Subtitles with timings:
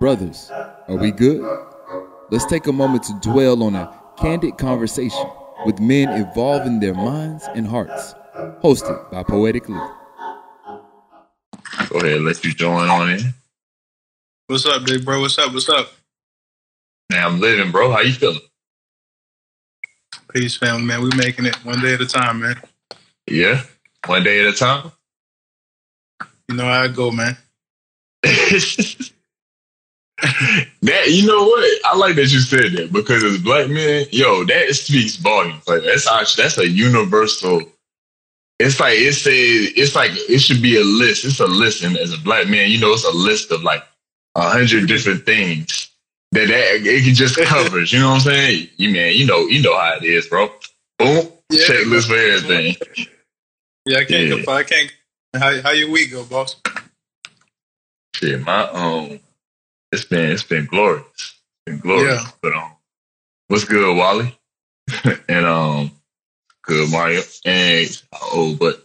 [0.00, 0.48] Brothers,
[0.86, 1.42] are we good?
[2.30, 5.28] Let's take a moment to dwell on a candid conversation
[5.66, 8.14] with men evolving their minds and hearts.
[8.62, 9.74] Hosted by Poetic Lee.
[11.88, 13.34] Go ahead, let you join on in.
[14.46, 15.20] What's up, big bro?
[15.20, 15.52] What's up?
[15.52, 15.90] What's up?
[17.10, 17.90] Man, I'm living, bro.
[17.90, 18.38] How you feeling?
[20.32, 21.02] Peace, family, man.
[21.02, 22.56] We making it one day at a time, man.
[23.26, 23.62] Yeah,
[24.06, 24.92] one day at a time.
[26.48, 27.36] You know how I go, man.
[30.20, 31.80] that you know what?
[31.84, 35.66] I like that you said that because as black men, yo, that speaks volumes.
[35.68, 37.62] Like that's actually that's a universal.
[38.58, 41.24] It's like it says it's like it should be a list.
[41.24, 43.84] It's a list, and as a black man, you know, it's a list of like
[44.34, 45.90] a hundred different things
[46.32, 47.92] that, that it can just covers.
[47.92, 48.68] You know what I'm saying?
[48.76, 50.48] You man, you know, you know how it is, bro.
[50.98, 51.62] Boom, Yeah.
[51.64, 52.74] checklist for everything.
[53.86, 54.52] Yeah, I can't Yeah.
[54.52, 54.92] I can't.
[55.34, 56.56] How how your week go, boss?
[58.16, 59.20] Shit, my um,
[59.92, 61.06] it's been it's been glorious.
[61.14, 61.34] It's
[61.66, 62.22] been glorious.
[62.22, 62.30] Yeah.
[62.42, 62.72] But um,
[63.48, 64.36] what's good, Wally?
[65.28, 65.90] and um,
[66.62, 67.22] good Mario.
[67.44, 68.84] And oh, but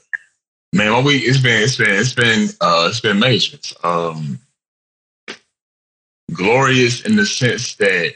[0.73, 3.57] man, my week it's been it's been it's been uh it's been major.
[3.83, 4.39] Um,
[6.31, 8.13] glorious in the sense that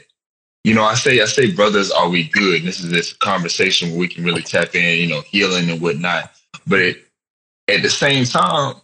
[0.64, 2.62] you know I say I say brothers, are we good?
[2.62, 6.32] This is this conversation where we can really tap in, you know, healing and whatnot.
[6.66, 7.04] But it,
[7.68, 8.76] at the same time,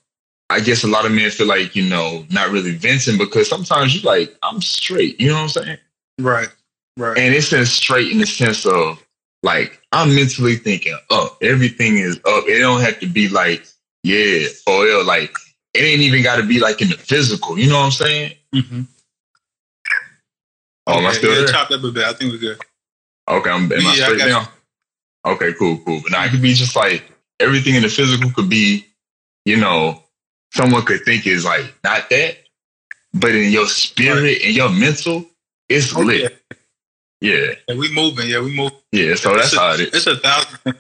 [0.51, 3.95] I guess a lot of men feel like, you know, not really venting because sometimes
[3.95, 5.79] you're like, I'm straight, you know what I'm saying?
[6.21, 6.49] Right,
[6.97, 7.19] right.
[7.19, 9.03] And it's in straight in the sense of
[9.43, 11.39] like, I'm mentally thinking up.
[11.43, 12.45] Everything is up.
[12.47, 13.65] It don't have to be like,
[14.03, 15.05] yeah, for real.
[15.05, 15.35] Like,
[15.73, 17.59] it ain't even got to be like in the physical.
[17.59, 18.33] You know what I'm saying?
[18.55, 18.83] mm-hmm.
[20.87, 21.49] Oh, am I still yeah, there?
[21.49, 22.05] chopped up a bit.
[22.05, 22.59] I think we're good.
[23.29, 24.29] Okay, I'm am I Yeah, I straight got
[25.25, 25.33] now?
[25.33, 26.01] Okay, cool, cool.
[26.03, 27.05] But now it could be just like
[27.41, 28.87] everything in the physical could be,
[29.47, 30.04] you know,
[30.55, 32.37] someone could think is like not that,
[33.13, 35.27] but in your spirit and your mental,
[35.69, 36.23] it's Oh, lit.
[36.23, 36.57] yeah.
[37.21, 38.29] Yeah, yeah, we moving.
[38.29, 38.73] Yeah, we move.
[38.93, 39.15] yeah.
[39.15, 39.95] So that's it's a, how it is.
[39.95, 40.77] It's a thousand.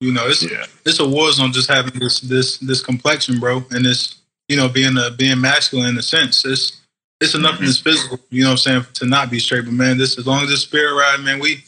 [0.00, 3.64] You know, it's Yeah, it's a war zone just having this this this complexion, bro,
[3.70, 4.16] and this
[4.48, 6.44] you know being a being masculine in a sense.
[6.44, 6.82] It's
[7.20, 7.66] it's enough in mm-hmm.
[7.66, 9.64] this physical, you know what I'm saying, to not be straight.
[9.64, 11.64] But man, this as long as this spirit ride, man, we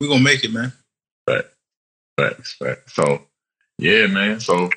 [0.00, 0.72] we gonna make it, man.
[2.16, 2.94] facts, facts.
[2.94, 3.22] So
[3.78, 4.38] yeah, man.
[4.38, 4.70] So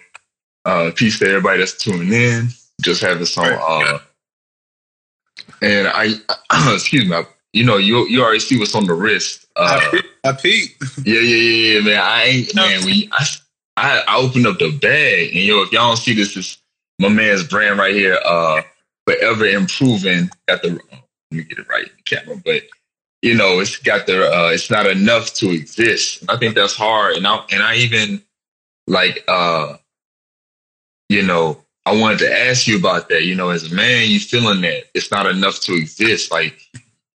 [0.66, 2.50] uh, peace to everybody that's tuning in.
[2.82, 3.46] Just having some.
[3.46, 4.00] Uh,
[5.62, 6.14] and I,
[6.74, 7.16] excuse me.
[7.16, 9.46] I- You know, you you already see what's on the wrist.
[9.56, 9.80] Uh,
[10.26, 10.72] I, peep,
[11.06, 12.00] Yeah, yeah, yeah, yeah, man.
[12.04, 12.86] I ain't man.
[12.86, 13.26] We I,
[13.78, 16.58] I I opened up the bag, and yo, if y'all don't see this, is
[17.00, 18.20] my man's brand right here.
[18.26, 18.62] Uh,
[19.08, 20.30] forever improving.
[20.50, 21.02] Got the let
[21.32, 22.64] me get it right in the camera, but
[23.22, 24.28] you know, it's got the.
[24.30, 26.26] Uh, it's not enough to exist.
[26.28, 28.22] I think that's hard, and I and I even
[28.88, 29.78] like uh,
[31.10, 33.24] you know, I wanted to ask you about that.
[33.24, 36.60] You know, as a man, you feeling that it's not enough to exist, like.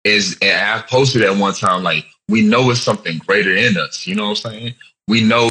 [0.04, 4.06] Is and I posted at one time like we know it's something greater in us.
[4.06, 4.74] You know what I'm saying?
[5.08, 5.50] We know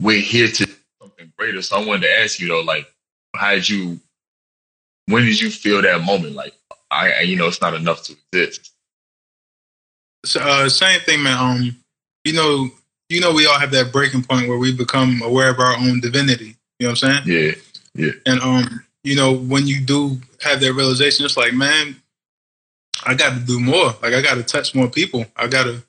[0.00, 0.68] we're here to
[1.00, 1.62] something greater.
[1.62, 2.86] So I wanted to ask you though, like,
[3.34, 3.98] how did you?
[5.06, 6.34] When did you feel that moment?
[6.34, 6.54] Like,
[6.90, 8.72] I, I you know, it's not enough to exist.
[10.24, 11.38] So, uh, same thing, man.
[11.38, 11.76] Um,
[12.24, 12.68] you know,
[13.08, 16.00] you know, we all have that breaking point where we become aware of our own
[16.00, 16.56] divinity.
[16.82, 17.38] You know what I'm saying?
[17.44, 17.52] Yeah,
[17.94, 18.10] Yeah.
[18.26, 21.94] And um, you know, when you do have that realization, it's like, man,
[23.06, 23.94] I got to do more.
[24.02, 25.24] Like, I got to touch more people.
[25.36, 25.80] I gotta,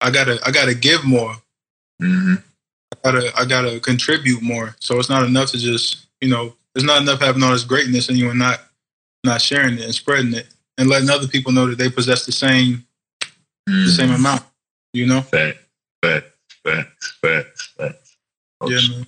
[0.00, 1.34] I gotta, I gotta give more.
[2.00, 2.36] hmm
[3.04, 4.74] I gotta, I gotta contribute more.
[4.80, 8.08] So it's not enough to just, you know, it's not enough having all this greatness
[8.08, 8.60] and you and not,
[9.24, 10.46] not sharing it and spreading it
[10.78, 12.86] and letting other people know that they possess the same,
[13.66, 14.44] the same amount.
[14.94, 15.20] You know?
[15.20, 15.58] Facts,
[16.00, 16.32] facts,
[16.64, 17.12] facts,
[17.76, 18.16] facts.
[18.62, 19.06] Oh, yeah, man.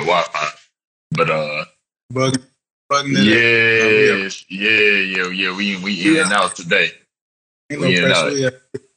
[0.00, 0.48] Wi-Fi.
[1.12, 1.64] But uh,
[2.12, 2.42] Bugging,
[2.90, 3.26] bugging it.
[3.26, 5.56] yes, yeah, yeah, yeah.
[5.56, 6.90] We we in and out today.
[7.70, 8.06] Ain't no Yeah, no.
[8.06, 8.36] pressure.
[8.36, 8.50] Yeah,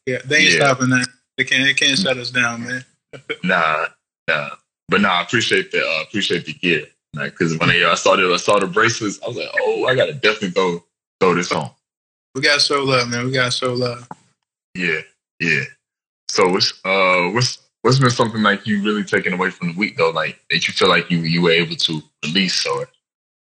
[0.06, 0.18] yeah.
[0.26, 0.66] They ain't Yeah.
[0.68, 1.08] stopping that.
[1.38, 1.64] They can't.
[1.64, 2.86] They can't shut us down, man.
[3.44, 3.88] Nah,
[4.28, 4.50] nah.
[4.90, 6.86] But nah, I appreciate the uh, appreciate the gear.
[7.14, 9.86] Like, cause when I, I saw the I saw the bracelets, I was like, oh,
[9.86, 10.84] I gotta definitely throw
[11.20, 11.70] throw this on.
[12.34, 13.26] We got to show love, man.
[13.26, 14.08] We got to show love.
[14.74, 15.02] Yeah,
[15.40, 15.64] yeah.
[16.30, 19.98] So what's uh what's what's been something like you really taken away from the week
[19.98, 22.88] though, like that you feel like you you were able to release or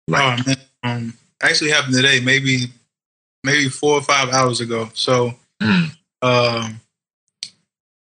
[0.08, 2.18] like oh man, um, actually happened today.
[2.20, 2.64] Maybe,
[3.44, 4.88] maybe four or five hours ago.
[4.94, 5.90] So, mm,
[6.22, 6.80] um,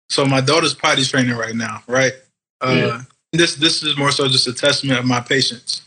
[0.10, 2.14] so my daughter's potty training right now, right?
[2.62, 3.02] Uh, Yeah.
[3.34, 5.84] This this is more so just a testament of my patience.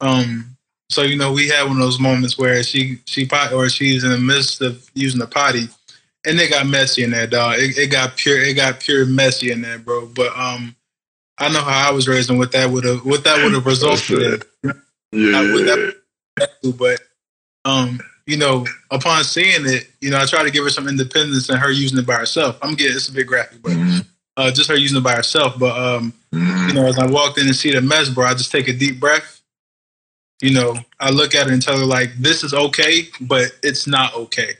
[0.00, 0.56] Um,
[0.90, 4.02] so you know, we had one of those moments where she she pot or she's
[4.02, 5.68] in the midst of using the potty,
[6.24, 7.56] and it got messy in there, dog.
[7.58, 10.06] It, it got pure it got pure messy in there, bro.
[10.06, 10.74] But um,
[11.38, 13.66] I know how I was raised and what that would have what that would have
[13.66, 14.72] resulted in.
[15.12, 15.92] Yeah.
[16.36, 17.00] That, but
[17.64, 21.48] um, you know, upon seeing it, you know, I try to give her some independence
[21.48, 22.58] and her using it by herself.
[22.62, 23.98] I'm getting it's a bit graphic, but mm-hmm.
[24.36, 25.58] uh, just her using it by herself.
[25.58, 26.68] But um, mm-hmm.
[26.68, 28.72] you know, as I walked in and see the mess, bro, I just take a
[28.72, 29.42] deep breath.
[30.42, 33.86] You know, I look at her and tell her like, "This is okay, but it's
[33.86, 34.54] not okay."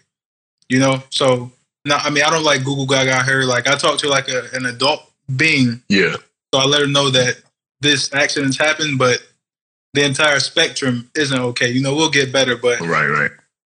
[0.68, 1.50] You know, so
[1.84, 3.44] now I mean, I don't like Google Gaga her.
[3.44, 5.82] Like, I talk to like a, an adult being.
[5.88, 6.16] Yeah.
[6.52, 7.36] So I let her know that
[7.80, 9.18] this accident's happened, but
[9.92, 11.70] the entire spectrum isn't okay.
[11.70, 13.30] You know, we'll get better, but right, right.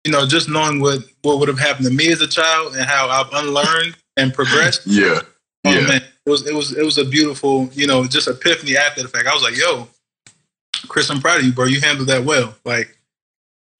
[0.04, 2.84] You know, just knowing what what would have happened to me as a child and
[2.84, 4.82] how I've unlearned and progressed.
[4.86, 5.20] yeah,
[5.64, 5.86] oh, yeah.
[5.86, 9.08] Man, it was it was it was a beautiful, you know, just epiphany after the
[9.08, 9.26] fact.
[9.26, 9.88] I was like, "Yo,
[10.88, 11.64] Chris, I'm proud of you, bro.
[11.66, 12.54] You handled that well.
[12.64, 12.96] Like,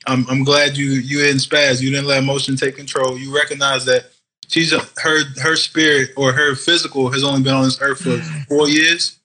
[0.07, 1.81] I'm I'm glad you you didn't spaz.
[1.81, 3.19] You didn't let emotion take control.
[3.19, 4.11] You recognize that
[4.49, 8.19] she's a, her her spirit or her physical has only been on this earth for
[8.49, 9.19] four years,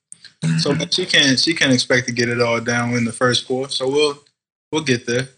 [0.60, 0.90] so mm-hmm.
[0.90, 3.70] she can't she can't expect to get it all down in the first four.
[3.70, 4.24] So we'll
[4.72, 5.30] we'll get there.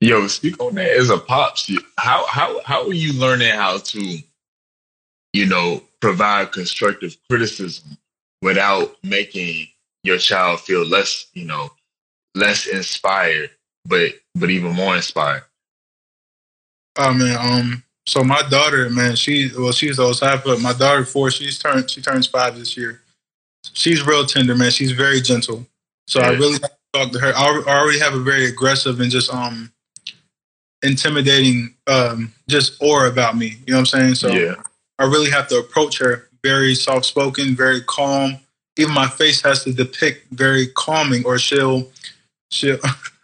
[0.00, 1.70] Yo, speak on that as a pops.
[1.98, 4.18] How how how are you learning how to,
[5.32, 7.96] you know, provide constructive criticism
[8.42, 9.68] without making
[10.02, 11.70] your child feel less, you know,
[12.34, 13.50] less inspired,
[13.86, 15.44] but but even more inspired?
[16.98, 21.04] Oh man, um, so my daughter, man, she well, she's those half, but my daughter
[21.04, 23.02] four, she's turned she turns five this year.
[23.72, 24.70] She's real tender, man.
[24.70, 25.66] She's very gentle.
[26.06, 26.28] So yeah.
[26.28, 26.58] I really
[26.92, 27.32] talk to her.
[27.34, 29.72] I already have a very aggressive and just um
[30.82, 33.56] intimidating um just aura about me.
[33.66, 34.14] You know what I'm saying?
[34.14, 34.54] So yeah.
[34.98, 38.38] I really have to approach her very soft spoken, very calm.
[38.78, 41.90] Even my face has to depict very calming, or she'll
[42.50, 42.78] she'll.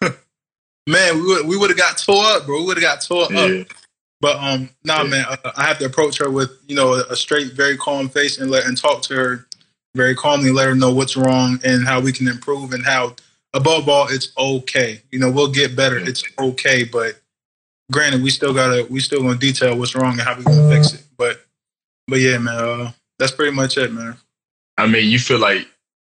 [0.87, 2.61] man, we would we would have got tore up, bro.
[2.61, 3.61] We would have got tore yeah.
[3.63, 3.67] up
[4.23, 5.09] but um, nah, yeah.
[5.09, 8.09] man, I, I, have to approach her with you know a, a, straight, very calm
[8.09, 9.47] face and let and talk to her
[9.97, 13.17] very calmly, let her know what's wrong and how we can improve and how
[13.53, 15.03] above all it's okay.
[15.11, 15.99] You know, we'll get better.
[15.99, 16.07] Yeah.
[16.07, 17.21] It's okay, but
[17.91, 20.95] granted, we still gotta we still gonna detail what's wrong and how we gonna fix
[20.95, 21.03] it.
[21.19, 21.45] But
[22.07, 24.17] but yeah, man, uh, that's pretty much it, man.
[24.79, 25.67] I mean, you feel like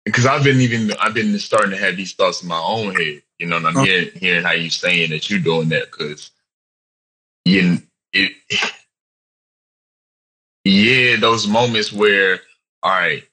[0.06, 3.20] because I've been even I've been starting to have these thoughts in my own head.
[3.38, 3.86] You know, and I'm okay.
[3.86, 6.30] hearing hearing how you saying that you're doing that because
[7.44, 7.78] you
[8.12, 8.32] it,
[10.64, 12.40] yeah, those moments where,
[12.82, 13.24] all right,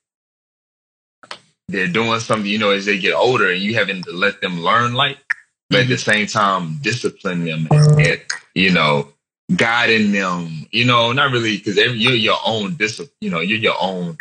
[1.67, 4.61] they're doing something, you know, as they get older and you having to let them
[4.61, 5.17] learn like,
[5.69, 6.11] but at the mm-hmm.
[6.11, 8.21] same time, discipline them and,
[8.53, 9.09] you know,
[9.55, 13.75] guiding them, you know, not really because you're your own discipline, you know, you're your
[13.81, 14.17] own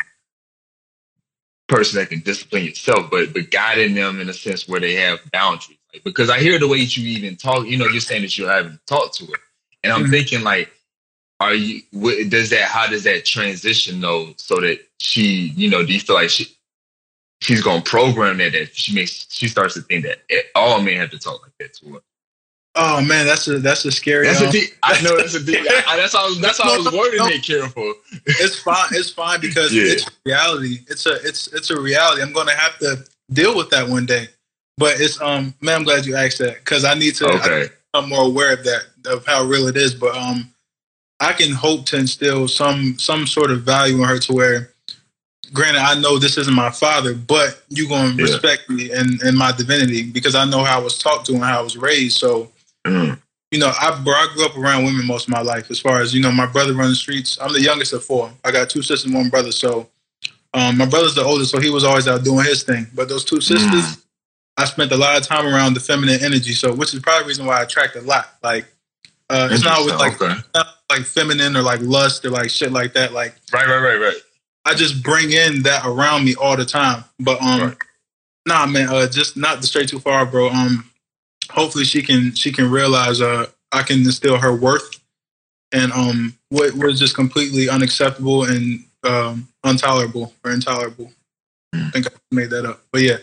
[1.68, 5.20] person that can discipline yourself, but but guiding them in a sense where they have
[5.32, 5.73] boundaries.
[6.02, 8.72] Because I hear the way you even talk, you know, you're saying that you're having
[8.72, 9.38] to talk to her.
[9.82, 10.10] And I'm mm-hmm.
[10.10, 10.72] thinking like,
[11.40, 11.82] are you?
[11.92, 12.62] What, does that?
[12.62, 14.34] How does that transition though?
[14.36, 16.46] So that she, you know, do you feel like she
[17.44, 20.18] she's gonna program that that she makes she starts to think that
[20.54, 22.00] all men have to talk like that to her.
[22.76, 24.26] Oh man, that's a that's a scary.
[24.26, 25.60] That's um, a deep, I know that's a deep.
[25.86, 27.44] I, that's how that's how I was wording no, it.
[27.44, 27.94] Careful.
[28.26, 28.88] It's fine.
[28.92, 29.84] It's fine because yeah.
[29.84, 30.78] it's reality.
[30.88, 32.22] It's a it's it's a reality.
[32.22, 34.28] I'm gonna have to deal with that one day.
[34.76, 37.28] But it's um man, I'm glad you asked that because I need to.
[37.28, 37.68] Okay.
[37.94, 39.94] I'm more aware of that of how real it is.
[39.94, 40.52] But um,
[41.20, 44.72] I can hope to instill some some sort of value in her to where,
[45.52, 48.22] granted, I know this isn't my father, but you're gonna yeah.
[48.22, 51.44] respect me and, and my divinity because I know how I was talked to and
[51.44, 52.18] how I was raised.
[52.18, 52.50] So,
[52.84, 53.18] mm.
[53.52, 55.70] you know, I, bro, I grew up around women most of my life.
[55.70, 57.38] As far as you know, my brother runs the streets.
[57.40, 58.32] I'm the youngest of four.
[58.44, 59.52] I got two sisters, and one brother.
[59.52, 59.88] So,
[60.52, 62.88] um, my brother's the oldest, so he was always out doing his thing.
[62.92, 63.70] But those two sisters.
[63.70, 64.00] Mm
[64.56, 67.28] I spent a lot of time around the feminine energy, so which is probably the
[67.28, 68.26] reason why I attract a lot.
[68.42, 68.66] Like,
[69.28, 70.40] uh, it's not with like okay.
[70.54, 73.12] not like feminine or like lust or like shit like that.
[73.12, 74.16] Like, right, right, right, right.
[74.64, 77.04] I just bring in that around me all the time.
[77.18, 77.76] But um, right.
[78.46, 80.50] nah, man, uh, just not to stray too far, bro.
[80.50, 80.88] Um,
[81.50, 85.00] hopefully she can she can realize uh I can instill her worth
[85.72, 91.12] and um what was just completely unacceptable and um intolerable or intolerable.
[91.74, 91.86] Mm.
[91.86, 93.18] I think I made that up, but yeah.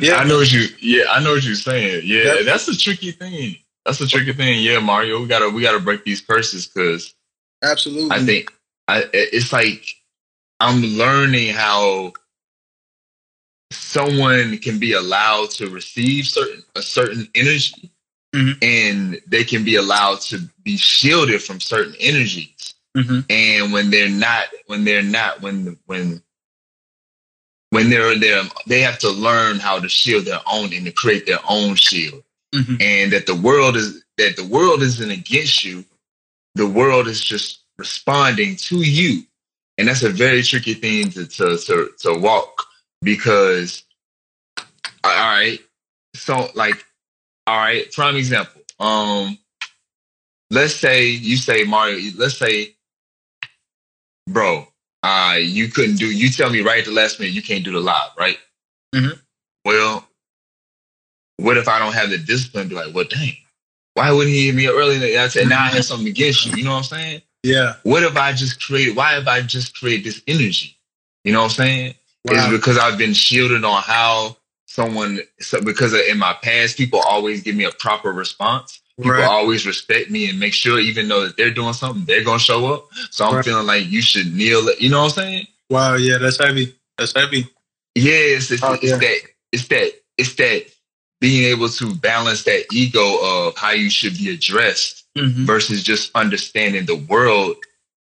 [0.00, 0.66] Yeah, I know what you.
[0.80, 2.02] Yeah, I know what you're saying.
[2.04, 3.56] Yeah, that's a tricky thing.
[3.84, 4.62] That's a tricky thing.
[4.62, 7.14] Yeah, Mario, we gotta we gotta break these curses because
[7.62, 8.10] absolutely.
[8.10, 8.52] I think
[8.86, 9.84] I it's like
[10.60, 12.12] I'm learning how
[13.70, 17.90] someone can be allowed to receive certain a certain energy,
[18.34, 18.58] mm-hmm.
[18.62, 22.74] and they can be allowed to be shielded from certain energies.
[22.96, 23.20] Mm-hmm.
[23.30, 26.22] And when they're not, when they're not, when when
[27.70, 31.26] when they're there, they have to learn how to shield their own and to create
[31.26, 32.22] their own shield.
[32.54, 32.76] Mm-hmm.
[32.80, 35.84] And that the world is that the world isn't against you.
[36.54, 39.22] The world is just responding to you.
[39.78, 42.66] and that's a very tricky thing to to to, to walk
[43.02, 43.84] because
[44.58, 44.64] all
[45.12, 45.60] right
[46.14, 46.84] so like
[47.46, 49.38] all right prime example um
[50.50, 52.74] let's say you say mario let's say
[54.28, 54.66] bro
[55.02, 57.72] uh you couldn't do you tell me right at the last minute you can't do
[57.72, 58.38] the live right
[58.94, 59.18] Mhm.
[59.64, 60.08] well
[61.36, 63.36] what if i don't have the discipline to be like well dang
[63.94, 66.52] why wouldn't he hit me up early i said now i have something against you
[66.56, 67.74] you know what i'm saying Yeah.
[67.84, 68.96] what if I just create?
[68.96, 70.76] Why have I just created this energy?
[71.24, 71.94] You know what I'm saying?
[72.24, 72.34] Wow.
[72.34, 74.36] It's because I've been shielded on how
[74.66, 75.20] someone.
[75.38, 78.80] So because in my past, people always give me a proper response.
[78.98, 79.24] People Right.
[79.24, 82.66] always respect me and make sure, even though that they're doing something, they're gonna show
[82.74, 82.88] up.
[83.10, 83.44] So I'm Right.
[83.44, 84.68] feeling like you should kneel.
[84.78, 85.46] You know what I'm saying?
[85.70, 85.94] Wow.
[85.94, 86.18] Yeah.
[86.18, 86.74] That's heavy.
[86.96, 87.46] That's heavy.
[87.94, 88.96] Yeah, it's, it's, Oh, it's yeah.
[88.98, 89.20] that.
[89.52, 89.92] It's that.
[90.16, 90.66] It's that
[91.20, 95.46] being able to balance that ego of how you should be addressed Mhm.
[95.46, 97.56] versus just understanding the world.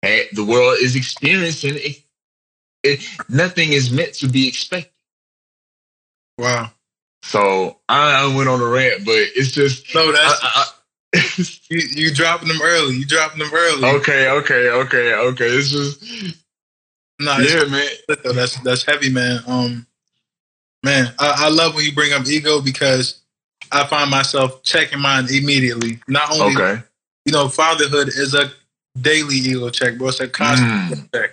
[0.02, 2.02] eh, The world is experiencing it,
[2.84, 3.02] it.
[3.28, 4.92] Nothing is meant to be expected.
[6.38, 6.72] Wow.
[7.24, 10.72] So I, I went on a rant, but it's just No, that's I- I-
[11.14, 11.82] you.
[11.96, 12.96] You dropping them early.
[12.96, 13.86] You dropping them early.
[13.98, 15.46] okay, okay, okay, okay.
[15.48, 16.04] It's just
[17.20, 18.36] No, it's yeah, man.
[18.36, 19.42] That's that's heavy, man.
[19.48, 19.88] Um,
[20.84, 23.22] man, I, I love when you bring up ego because
[23.72, 26.00] I find myself checking mine immediately.
[26.08, 26.82] Not only Okay,
[27.26, 28.52] you know, fatherhood is a
[29.00, 30.10] daily ego check, bro.
[30.10, 31.10] It's a constant Mm.
[31.14, 31.32] check.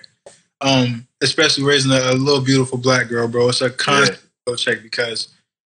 [0.62, 3.48] Um, especially raising a, a little beautiful black girl, bro.
[3.50, 4.18] It's a constant
[4.48, 5.28] ego check because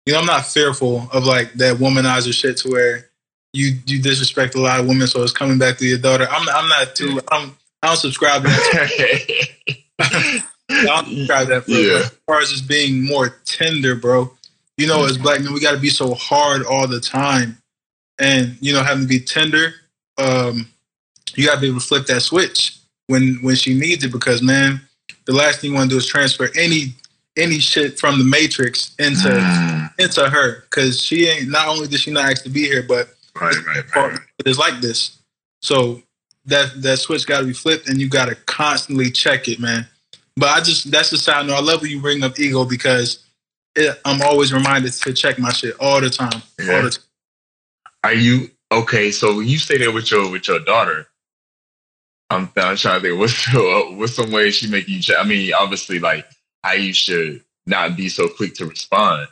[0.06, 3.09] you know I'm not fearful of like that womanizer shit to where
[3.54, 6.28] you you disrespect a lot of women, so it's coming back to your daughter.
[6.30, 7.20] I'm I'm not too.
[7.32, 9.48] I don't I don't subscribe to that.
[10.70, 11.66] I don't subscribe to that.
[11.66, 12.00] For Yeah.
[12.00, 14.32] As far as just being more tender, bro.
[14.78, 17.58] You know, as black men, we got to be so hard all the time,
[18.20, 19.74] and you know, having to be tender.
[20.18, 20.68] Um,
[21.36, 22.78] you got to be able to flip that switch
[23.08, 24.80] when when she needs it because man,
[25.26, 26.94] the last thing you want to do is transfer any
[27.36, 29.30] any shit from the matrix into
[30.00, 31.50] into her because she ain't.
[31.50, 33.10] Not only did she not ask to be here, but
[33.42, 34.20] right, right, right, right.
[34.40, 35.18] it is like this.
[35.62, 36.02] So
[36.46, 39.88] that that switch got to be flipped, and you got to constantly check it, man.
[40.36, 41.56] But I just that's the side note.
[41.56, 43.26] I love when you bring up ego because
[43.76, 46.42] it, I'm always reminded to check my shit all the time.
[46.60, 46.76] Yeah.
[46.76, 47.04] All the time.
[48.04, 49.12] Are you okay?
[49.12, 51.08] So when you stay there with your with your daughter,
[52.30, 53.20] I'm, I'm trying to think.
[53.20, 55.02] What's uh, what's some way she make you?
[55.02, 56.26] Ch- I mean, obviously, like
[56.64, 59.28] how you should not be so quick to respond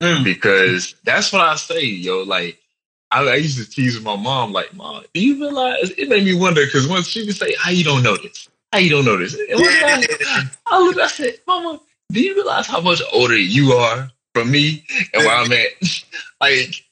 [0.00, 0.22] Mm.
[0.22, 2.22] because that's what I say, yo.
[2.22, 2.60] Like
[3.10, 6.34] I, I used to tease my mom, like, "Mom, do you realize?" It made me
[6.34, 8.48] wonder because once she would say, "How you don't know this?
[8.72, 10.08] How you don't know this?" And one day
[10.66, 14.84] I, looked, I said, "Mama, do you realize how much older you are from me
[15.14, 15.68] and where I'm at?"
[16.40, 16.84] like.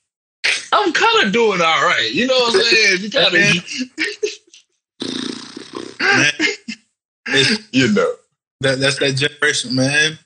[0.72, 2.10] I'm kind of doing all right.
[2.12, 3.02] You know what I'm saying?
[3.02, 3.40] You kind of,
[7.72, 8.14] you know.
[8.60, 10.18] that that's that generation, man.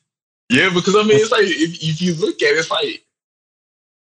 [0.50, 3.04] Yeah, because I mean, it's like if, if you look at it, it's like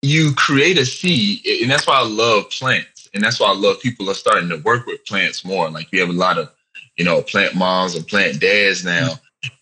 [0.02, 3.80] you create a seed, and that's why I love plants, and that's why I love
[3.80, 5.70] people are starting to work with plants more.
[5.70, 6.50] Like we have a lot of,
[6.96, 9.14] you know, plant moms and plant dads now,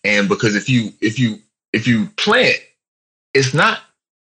[0.04, 1.38] and because if you if you
[1.72, 2.58] if you plant,
[3.34, 3.80] it's not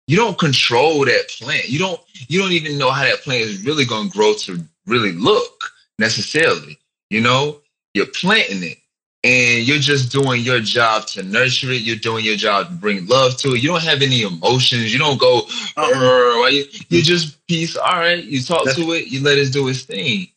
[0.08, 1.70] you don't control that plant.
[1.70, 4.60] You don't you don't even know how that plant is really going to grow to
[4.88, 6.78] really look necessarily.
[7.10, 7.62] You know,
[7.94, 8.78] you're planting it
[9.24, 11.82] and you're just doing your job to nurture it.
[11.82, 13.62] You're doing your job to bring love to it.
[13.62, 14.92] You don't have any emotions.
[14.92, 15.42] You don't go,
[15.78, 16.48] uh, Uh-uh.
[16.48, 17.76] You, you just peace.
[17.76, 19.08] All right, you talk to it.
[19.08, 20.28] You let it do its thing,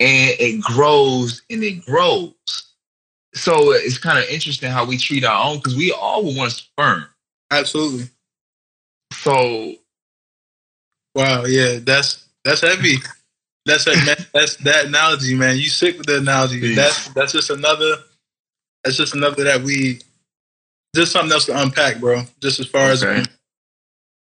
[0.00, 2.32] and it grows and it grows.
[3.34, 6.52] So it's kind of interesting how we treat our own because we all would want
[6.52, 7.06] sperm.
[7.50, 8.08] Absolutely.
[9.12, 9.74] So
[11.16, 11.44] Wow.
[11.46, 11.78] Yeah.
[11.82, 12.96] That's that's heavy.
[13.64, 14.04] That's that.
[14.06, 15.56] Man, that's that analogy, man.
[15.56, 16.74] You sick with the analogy.
[16.76, 17.96] That's that's just another.
[18.86, 19.98] That's just another that we.
[20.94, 22.22] Just something else to unpack, bro.
[22.40, 23.20] Just as far as Okay.
[23.20, 23.26] um,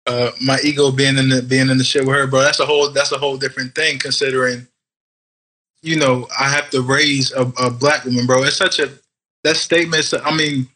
[0.06, 2.42] uh, my ego being in the being in the shit with her, bro.
[2.42, 3.98] That's a whole that's a whole different thing.
[3.98, 4.66] Considering,
[5.82, 8.44] you know, I have to raise a, a black woman, bro.
[8.44, 8.90] It's such a
[9.44, 10.12] that statement.
[10.24, 10.68] I mean,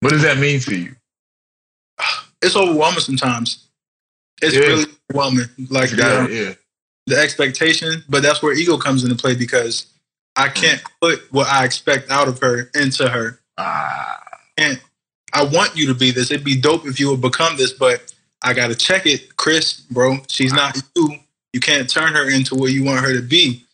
[0.00, 0.96] what does that mean to you?
[2.42, 3.68] it's overwhelming sometimes.
[4.42, 4.62] It's Yeah.
[4.62, 5.46] really overwhelming.
[5.70, 6.54] Like the, um, yeah,
[7.06, 9.86] the expectation, but that's where ego comes into play because
[10.38, 13.40] I can't put what I expect out of her into her.
[13.58, 14.18] ah,
[14.56, 14.80] And
[15.34, 16.30] I want you to be this.
[16.30, 20.18] It'd be dope if you would become this, but I gotta check it, Chris, bro.
[20.28, 21.16] She's not you.
[21.52, 23.64] You can't turn her into what you want her to be.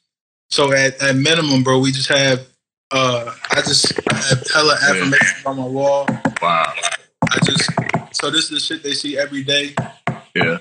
[0.51, 2.47] So at, at minimum, bro, we just have
[2.93, 4.91] uh I just have hella Yeah.
[4.91, 6.07] affirmations on my wall.
[6.43, 6.73] wow,
[7.31, 7.71] I just
[8.13, 9.75] so this is the shit they see every day.
[10.35, 10.59] yeah,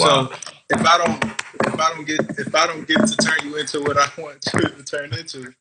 [0.00, 0.30] Wow.
[0.30, 0.38] So
[0.70, 1.24] if I don't
[1.66, 4.44] if I don't get if I don't get to turn you into what I want
[4.54, 5.52] you to turn into,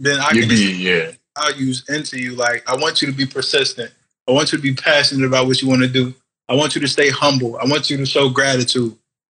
[0.00, 2.34] then I you can be yeah, i use into you.
[2.34, 3.90] Like I want you to be persistent.
[4.28, 6.14] I want you to be passionate about what you want to do.
[6.48, 7.56] I want you to stay humble.
[7.56, 8.96] I want you to show gratitude.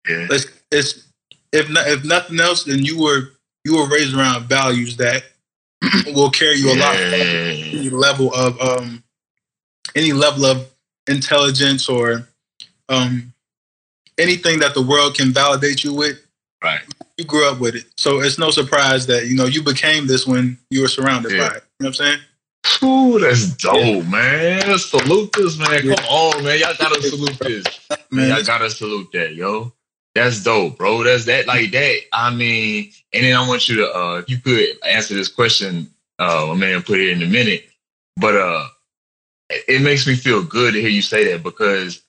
[0.09, 0.27] Yeah.
[0.31, 1.07] It's, it's
[1.53, 3.33] if not, if nothing else, then you were
[3.65, 5.25] you were raised around values that
[6.15, 7.11] will carry you a lot Yeah.
[7.13, 9.03] any level of um
[9.95, 10.67] any level of
[11.07, 12.27] intelligence or
[12.89, 13.32] um
[14.23, 16.19] anything that the world can validate you with
[16.63, 16.81] Right.
[17.19, 20.27] you grew up with it so it's no surprise that you know you became this
[20.27, 21.49] when you were surrounded Yeah.
[21.49, 22.19] by it you know what i'm saying
[22.85, 24.79] Ooh, that's dope, man.
[24.79, 25.81] Salute this, man.
[25.83, 26.61] Come on, man.
[26.61, 27.65] Y'all gotta salute this.
[28.13, 29.73] Man, I gotta salute that, yo.
[30.15, 31.03] That's dope, bro.
[31.03, 31.97] That's that like that.
[32.13, 35.91] I mean, and then I want you to uh if you could answer this question,
[36.21, 37.69] uh my man put it in a minute.
[38.17, 38.69] But uh
[39.51, 42.03] it makes me feel good to hear you say that because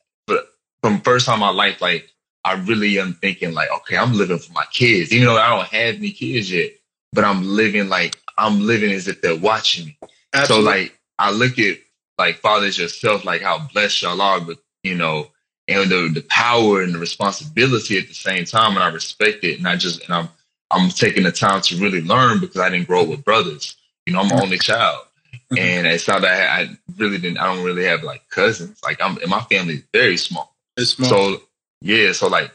[0.84, 2.10] from first time in my life, like
[2.44, 5.68] I really am thinking like, okay, I'm living for my kids, even though I don't
[5.68, 6.72] have any kids yet,
[7.14, 9.98] but I'm living like I'm living as if they're watching me.
[10.34, 10.66] Absolutely.
[10.66, 11.78] So like I look at
[12.20, 15.28] like fathers yourself, like how blessed y'all are, but you know,
[15.70, 19.58] and the the power and the responsibility at the same time, and I respect it,
[19.60, 20.30] and I just and I'm
[20.70, 23.78] I'm taking the time to really learn because I didn't grow up with brothers.
[24.06, 25.06] You know, I'm an only child,
[25.50, 25.60] Mhm.
[25.60, 27.38] and it's not that I, I really didn't.
[27.38, 28.82] I don't really have like cousins.
[28.84, 30.53] Like I'm, and my family is very small.
[30.78, 30.98] It's.
[31.08, 31.42] So
[31.82, 32.52] yeah, so like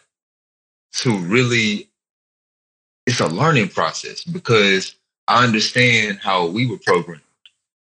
[0.94, 1.88] to really,
[3.06, 4.94] it's a learning process because
[5.28, 7.22] I understand how we were programmed.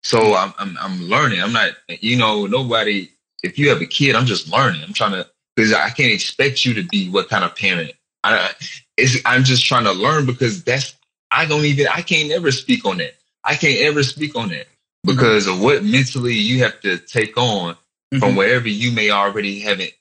[0.03, 1.41] So I'm I'm I'm learning.
[1.41, 3.09] I'm not, you know, nobody.
[3.43, 4.83] If you have a kid, I'm just learning.
[4.83, 7.93] I'm trying to because I can't expect you to be what kind of parent.
[8.23, 8.51] I
[8.97, 10.95] it's, I'm just trying to learn because that's
[11.31, 13.15] I don't even I can't ever speak on that.
[13.43, 14.67] I can't ever speak on that
[15.03, 17.75] because of what mentally you have to take on
[18.19, 18.37] from Mhm.
[18.37, 19.93] wherever you may already haven't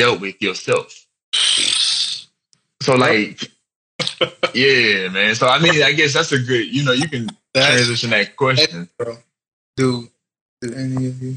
[0.00, 1.06] dealt with yourself.
[2.82, 3.50] So like,
[4.54, 5.34] yeah, man.
[5.34, 6.66] So I mean, I guess that's a good.
[6.74, 8.88] You know, you can That's- transition that question.
[9.76, 10.08] do
[10.62, 11.36] do any of you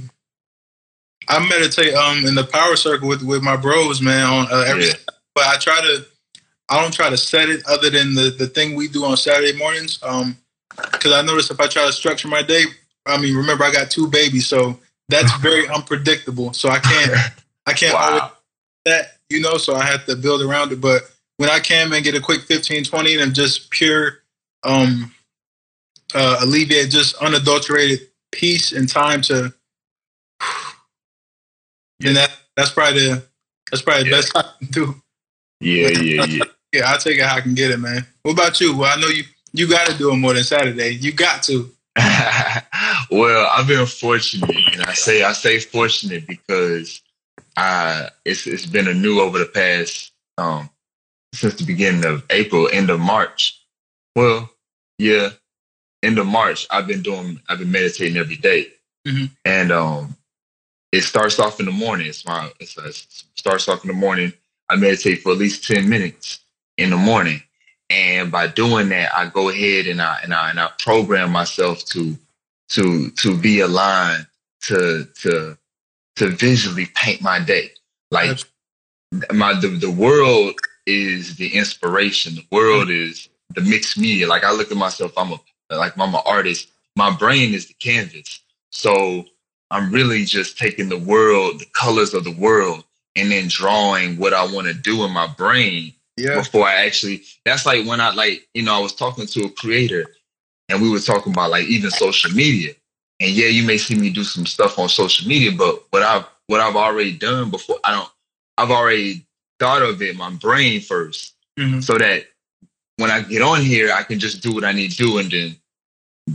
[1.30, 4.86] I meditate um in the power circle with with my bros, man, on uh, every
[4.88, 4.94] Yeah.
[5.36, 6.06] but I try to
[6.70, 9.58] I don't try to set it other than the the thing we do on Saturday
[9.58, 10.00] mornings.
[10.04, 10.38] Um
[10.92, 12.64] because I notice if I try to structure my day,
[13.06, 16.54] I mean remember I got two babies, so that's very unpredictable.
[16.54, 17.12] So I can't
[17.66, 18.33] I can't always Wow.
[18.86, 20.82] That, you know, so I have to build around it.
[20.82, 21.04] But
[21.38, 24.20] when I can, and get a quick 15, 20 and just pure
[24.64, 25.12] um
[26.16, 29.54] uh alleviate just unadulterated peace and time to
[32.00, 33.24] then that that's probably the
[33.72, 34.16] that's probably the Yeah.
[34.18, 35.02] best I can do.
[35.60, 36.44] Yeah, yeah, yeah.
[36.74, 38.04] Yeah, I'll take it how I can get it, man.
[38.24, 38.76] What about you?
[38.76, 40.90] Well, I know you you gotta do it more than Saturday.
[40.90, 41.70] You got to.
[43.12, 47.00] well, I've been fortunate, and I say I say fortunate because
[47.58, 50.70] I it's it's been a new over the past um
[51.34, 53.60] since the beginning of April, end of March.
[54.16, 54.50] Well,
[54.98, 55.30] yeah,
[56.04, 56.68] end of March.
[56.72, 58.68] I've been doing I've been meditating every day.
[59.08, 59.32] Mhm.
[59.46, 60.16] and um
[60.94, 62.08] it starts off in the morning.
[62.08, 62.96] It's my it's, it
[63.36, 64.32] starts off in the morning.
[64.70, 66.40] I meditate for at least ten minutes
[66.78, 67.42] in the morning.
[67.90, 71.84] And by doing that, I go ahead and I and I and I program myself
[71.88, 72.18] to
[72.70, 74.26] to to be aligned
[74.64, 75.58] to to
[76.16, 77.72] to visually paint my day.
[78.12, 78.40] Like
[79.32, 82.36] my the, the world is the inspiration.
[82.36, 84.28] The world is the mixed media.
[84.28, 85.40] Like I look at myself, I'm a
[85.76, 86.70] like I'm an artist.
[86.96, 88.42] My brain is the canvas.
[88.72, 89.26] So
[89.72, 92.84] I'm really just taking the world, the colors of the world,
[93.16, 96.36] and then drawing what I want to do in my brain Yeah.
[96.38, 97.24] before I actually.
[97.46, 100.06] That's like when I like, you know, I was talking to a creator,
[100.70, 102.74] and we were talking about like even social media.
[103.22, 106.26] And yeah, you may see me do some stuff on social media, but what I've
[106.48, 108.10] what I've already done before, I don't.
[108.58, 109.26] I've already
[109.60, 111.84] thought of it in my brain first, Mhm.
[111.84, 112.26] so that
[112.98, 115.32] when I get on here, I can just do what I need to do and
[115.32, 115.58] then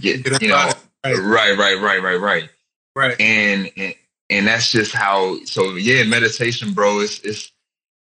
[0.00, 0.56] get, Get you know.
[1.04, 1.16] Right.
[1.18, 2.50] right, right, right, right, right
[2.96, 3.20] Right.
[3.20, 3.94] and and,
[4.30, 7.52] and that's just how so yeah meditation bro is is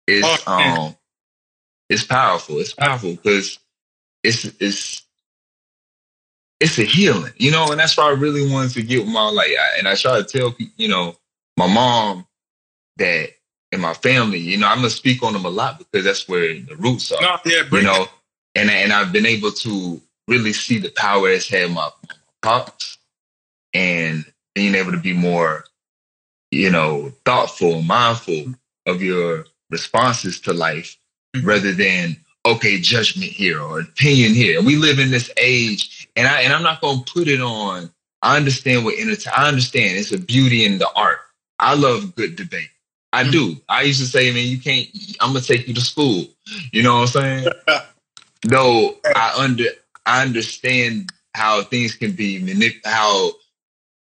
[0.08, 0.78] is Oh, man.
[0.88, 0.98] um
[1.90, 3.60] it's powerful it's powerful because
[4.24, 5.04] it's it's
[6.60, 9.30] it's a healing you know and that's why i really wanted to get with my
[9.30, 11.16] like I, and i try to tell you know
[11.58, 12.26] my mom
[12.98, 13.30] that
[13.72, 16.54] and my family you know i'm gonna speak on them a lot because that's where
[16.60, 18.10] the roots are No, yeah, you know, it.
[18.56, 22.98] and and I've been able to really see the power it's had my, my pops,
[23.74, 25.66] and being able to be more,
[26.52, 28.54] you know, thoughtful, mindful
[28.86, 30.98] of your responses to life,
[31.36, 31.46] Mhm.
[31.46, 34.62] rather than okay, judgment here or opinion here.
[34.62, 37.92] We live in this age, and I and I'm not gonna put it on.
[38.22, 39.34] I understand what entertain.
[39.36, 41.20] I understand it's a beauty in the art.
[41.60, 42.70] I love good debate.
[43.14, 43.32] I Mhm.
[43.32, 43.62] do.
[43.70, 44.88] I used to say, man, you can't.
[45.22, 46.28] I'm gonna take you to school.
[46.72, 47.48] You know what I'm saying?
[48.44, 49.66] Though I under
[50.06, 53.34] I understand how things can be manip- how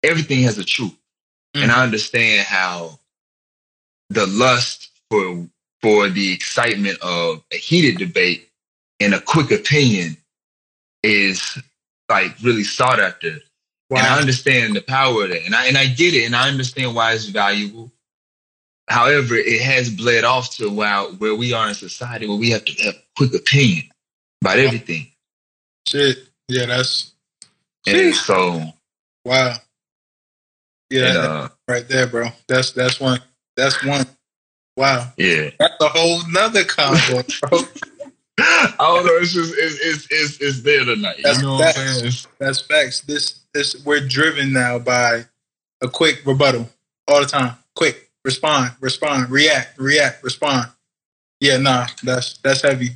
[0.03, 0.95] everything has a truth.
[1.55, 2.99] And I understand how
[4.09, 5.47] the lust for
[5.81, 8.49] for the excitement of a heated debate
[8.99, 10.17] and a quick opinion
[11.03, 11.57] is
[12.09, 13.35] like really sought after.
[13.89, 15.45] And I understand the power of that.
[15.45, 17.91] And I and I get it and I understand why it's valuable.
[18.89, 22.65] However, it has bled off to where, where we are in society where we have
[22.65, 23.83] to have quick opinion
[24.41, 25.11] about everything.
[25.87, 26.17] Shit.
[26.47, 27.13] Yeah, that's
[27.85, 28.61] And so
[29.25, 29.55] wow.
[30.89, 32.29] Yeah, and, uh, right there, bro.
[32.47, 33.19] That's that's one.
[33.57, 34.05] That's one.
[34.77, 35.11] Wow.
[35.17, 35.49] yeah.
[35.59, 37.59] That's a whole nother combo, bro.
[38.39, 39.17] I don't know.
[39.17, 41.15] It's just it's it's it's, it's there tonight.
[41.23, 41.79] That's you know what I'm facts.
[41.95, 41.97] saying?
[42.05, 43.01] It's- That's facts.
[43.01, 45.25] This this we're driven now by
[45.81, 46.69] a quick rebuttal
[47.07, 47.55] all the time.
[47.75, 50.67] Quick, respond, respond, react, react, respond.
[51.39, 52.89] Yeah, nah, that's that's heavy.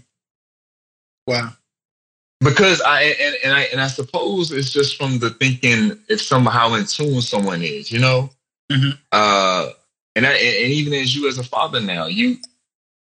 [1.27, 1.53] Wow.
[2.41, 6.73] because I and, and I and I suppose it's just from the thinking if somehow
[6.75, 8.29] in tune someone is, you know.
[8.71, 8.97] Mhm.
[9.11, 9.69] Uh,
[10.15, 12.37] and I and, even as you as a father now, you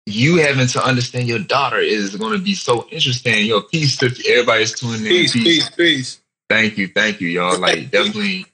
[0.05, 3.45] you having to understand your daughter is going to be so interesting.
[3.45, 5.07] Your peace to everybody's tuning in.
[5.07, 6.21] Peace, peace, peace.
[6.49, 7.59] Thank you, thank you, y'all.
[7.59, 8.45] Like definitely.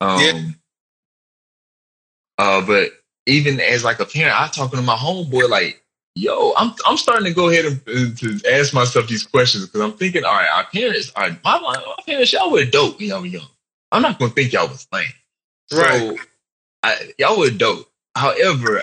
[0.00, 0.42] Um, Yeah.
[2.38, 2.92] Uh, but
[3.26, 5.82] even as like a parent, I talking to my homeboy like,
[6.14, 9.80] yo, I'm I'm starting to go ahead and, and to ask myself these questions because
[9.80, 13.08] I'm thinking, all right, our parents, all right, my, my, parents, y'all were dope when
[13.08, 13.48] y'all were young.
[13.92, 15.04] I'm not gonna think y'all was lame.
[15.66, 16.18] So Right.
[16.82, 17.90] I, y'all were dope.
[18.16, 18.82] However,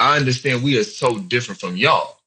[0.00, 2.18] I understand we are so different from y'all.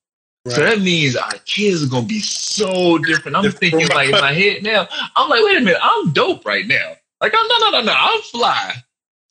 [0.47, 3.35] So that means our kids are gonna be so different.
[3.35, 4.87] I'm thinking like in my head now.
[5.15, 6.93] I'm like, wait a minute, I'm dope right now.
[7.19, 8.75] Like, I'm no, no, no, no, I'm fly.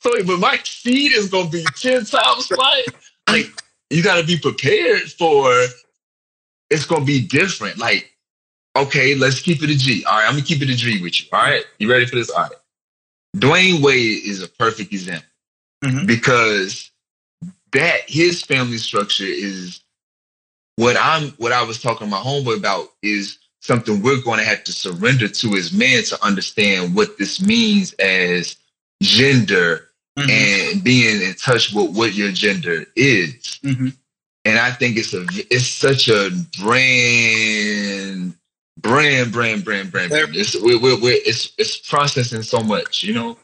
[0.00, 2.84] So, but my seed is gonna be ten times fly.
[3.28, 3.46] Like,
[3.90, 5.50] you got to be prepared for.
[6.70, 7.78] It's gonna be different.
[7.78, 8.10] Like,
[8.74, 10.04] okay, let's keep it a G.
[10.04, 11.28] All right, I'm gonna keep it a G with you.
[11.32, 12.30] All right, you ready for this?
[12.30, 12.52] All right.
[13.34, 15.28] Dwyane Wade is a perfect example
[15.84, 16.06] Mhm.
[16.06, 16.90] because
[17.72, 19.80] that his family structure is
[20.76, 24.44] what I'm what I was talking to my homeboy about is something we're going to
[24.44, 28.56] have to surrender to as men to understand what this means as
[29.02, 33.58] gender Mhm, and being in touch with what your gender is.
[33.64, 33.94] mhm.
[34.44, 38.13] And I think it's a it's such a brand
[38.94, 40.10] brand brand brand brand.
[40.10, 40.36] brand.
[40.36, 43.38] It's we're, we're, we're, it's it's processing so much, you know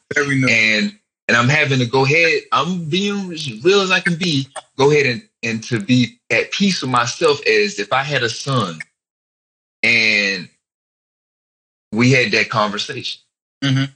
[0.48, 2.42] and and I'm having to go ahead.
[2.52, 4.48] I'm being as real as I can be.
[4.76, 8.28] Go ahead and and to be at peace with myself as if I had a
[8.28, 8.78] son,
[9.82, 10.48] and
[11.92, 13.20] we had that conversation.
[13.64, 13.84] Mhm.
[13.84, 13.92] If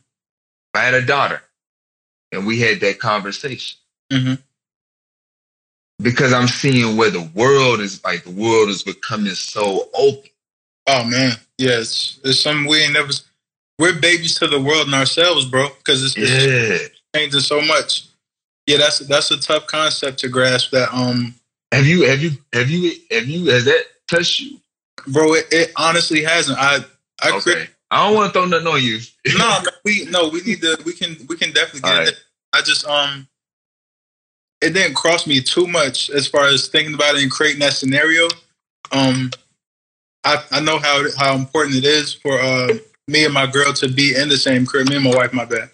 [0.75, 1.43] I had a daughter,
[2.33, 3.79] and we had that conversation.
[4.13, 4.43] Mhm.
[6.03, 10.31] Because I'm seeing where the world is like the world is becoming so open.
[10.87, 13.13] Oh man, yes, it's something we ain't never.
[13.79, 15.69] We're babies to the world and ourselves, bro.
[15.79, 16.89] Because it's, it's Yeah.
[17.15, 18.07] changing so much.
[18.67, 20.71] Yeah, that's that's a tough concept to grasp.
[20.71, 21.35] That um,
[21.73, 24.61] Have you have you have you have you has that touched you?
[25.09, 26.59] bro, it, it honestly hasn't.
[26.59, 26.79] I
[27.23, 27.41] I Okay.
[27.41, 28.99] crit- I don't want to throw nothing on you.
[29.39, 30.79] no, no, we no, we need to.
[30.85, 31.99] We can we can definitely get.
[31.99, 32.15] Right.
[32.53, 33.27] I just um,
[34.61, 37.73] it didn't cross me too much as far as thinking about it and creating that
[37.75, 38.29] scenario.
[38.93, 39.31] Um,
[40.25, 42.75] I I know how how important it is for uh
[43.09, 44.89] me and my girl to be in the same crib.
[44.89, 45.71] Me and my wife, my bad.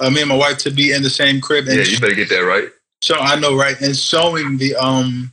[0.00, 2.14] Uh, me and my wife to be in the same crib and Yeah, you better
[2.14, 2.68] get that right.
[3.02, 5.32] So I know, right, and showing the um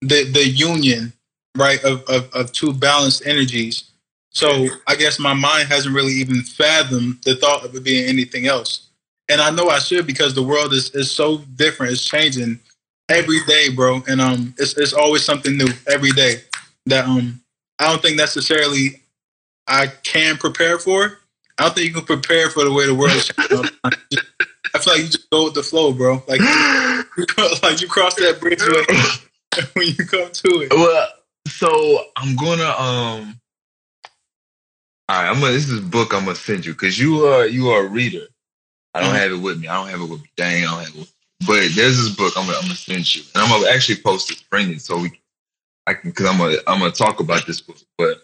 [0.00, 1.12] the the union,
[1.56, 3.90] right, of of, of two balanced energies.
[4.30, 8.46] So I guess my mind hasn't really even fathomed the thought of it being anything
[8.46, 8.88] else.
[9.30, 11.92] And I know I should because the world is, is so different.
[11.92, 12.60] It's changing
[13.08, 14.02] every day, bro.
[14.06, 16.42] And um it's it's always something new every day
[16.86, 17.40] that um
[17.78, 19.02] I don't think necessarily
[19.68, 21.18] I can prepare for.
[21.58, 23.30] I don't think you can prepare for the way the world is.
[24.74, 26.22] I feel like you just go with the flow, bro.
[26.28, 26.40] Like
[27.62, 30.72] like you cross that bridge when, when you come to it.
[30.72, 31.08] well,
[31.48, 33.40] so I'm gonna um.
[35.08, 35.52] All right, I'm gonna.
[35.52, 38.26] This is a book I'm gonna send you because you are you are a reader.
[38.94, 39.18] I don't Mhm.
[39.18, 39.68] have it with me.
[39.68, 40.30] I don't have it with me.
[40.36, 40.94] Dang, I don't have it.
[40.98, 41.14] With me.
[41.46, 44.30] But there's this book I'm gonna, I'm gonna send you, and I'm gonna actually post
[44.30, 45.20] it, bring it, so we,
[45.86, 48.18] I can, because I'm gonna I'm gonna talk about this book, but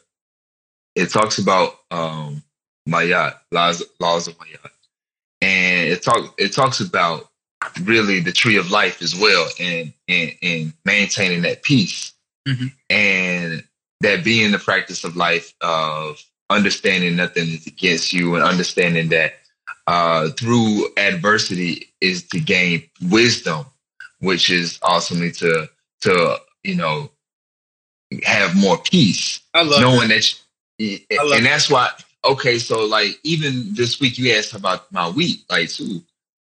[0.94, 2.42] it talks about um
[2.88, 4.70] Ma'at laws laws of Ma'at,
[5.40, 7.29] and it talk it talks about
[7.83, 12.12] really the tree of life as well, and and and maintaining that peace,
[12.48, 12.72] Mhm.
[12.90, 13.64] and
[14.01, 16.20] that being the practice of life of
[16.51, 19.35] understanding nothing is against you, and understanding that
[19.87, 23.64] uh, through adversity is to gain wisdom,
[24.18, 25.68] which is ultimately to
[26.01, 27.11] to you know
[28.25, 30.40] have more peace I love knowing that,
[30.79, 31.90] you, I love and that's why
[32.25, 36.03] okay, so like even this week you asked about my week, like too.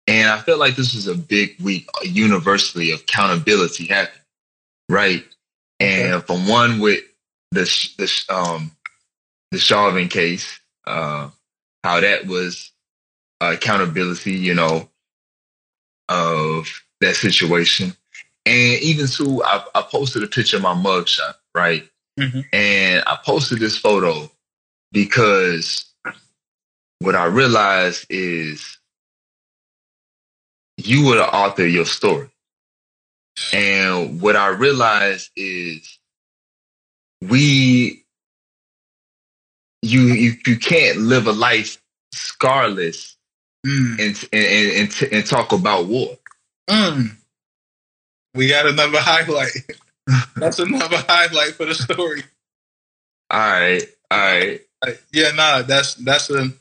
[0.07, 4.21] And I felt like this was a big week universally of accountability happening,
[4.87, 5.25] right?
[5.79, 7.03] And from one with
[7.51, 7.63] the
[7.97, 8.71] the um
[9.51, 11.29] the Chauvin case, uh,
[11.83, 12.71] how that was
[13.41, 14.89] uh, accountability, you know,
[16.07, 16.67] of
[17.01, 17.95] that situation,
[18.45, 21.89] and even too, I, I posted a picture of my mugshot, right?
[22.19, 22.45] Mhm.
[22.53, 24.29] And I posted this photo
[24.91, 25.85] because
[26.99, 28.77] what I realized is
[30.77, 32.29] you were the author of your story.
[33.53, 35.99] And what I realized is
[37.21, 38.05] we
[39.81, 41.81] you you you can't live a life
[42.13, 43.15] scarless
[43.65, 46.17] Mm, and and and, and talk about war.
[46.69, 47.09] mm.
[48.35, 49.51] We got another highlight.
[50.35, 52.23] That's another highlight for the story.
[53.31, 54.61] All right, all right.
[55.11, 56.51] Yeah, nah, that's that's a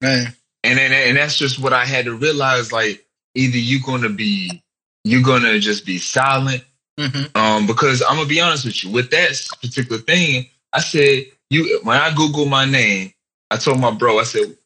[0.00, 0.34] man.
[0.62, 2.72] and then and that's just what I had to realize.
[2.72, 3.04] Like
[3.34, 4.62] either you're gonna be
[5.04, 6.64] you're gonna just be silent.
[6.98, 9.30] hmm Um, because I'm gonna be honest with you, with that
[9.60, 13.12] particular thing, I said you when I Google my name,
[13.50, 14.56] I told my bro, I said,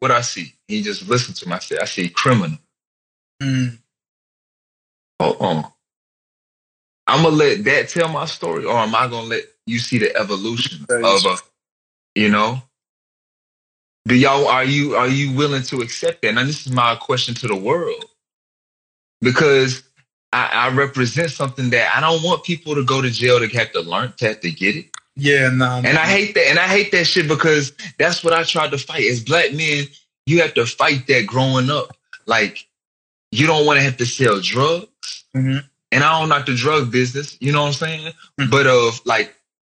[0.00, 0.52] what I see.
[0.68, 1.54] He just listened to me.
[1.54, 2.58] I said, I see criminal.
[3.42, 3.78] Mm.
[5.20, 5.66] Oh, um,
[7.06, 10.14] I'm gonna let that tell my story, or am I gonna let you see the
[10.16, 11.36] evolution of a,
[12.14, 12.62] you know?
[14.06, 16.34] Do y'all are you are you willing to accept that?
[16.34, 18.04] Now this is my question to the world,
[19.20, 19.82] because
[20.32, 23.72] I, I represent something that I don't want people to go to jail to have
[23.72, 25.78] to learn to have to get it, Yeah, nah.
[25.78, 28.78] and I hate that, and I hate that shit because that's what I tried to
[28.78, 29.86] fight as black men.
[30.26, 32.66] You have to fight that growing up, like
[33.30, 35.64] you don't want to have to sell drugs Mhm.
[35.92, 38.12] And I don't knock the drug business, you know what I'm saying?
[38.40, 38.50] Mhm.
[38.50, 39.34] But of like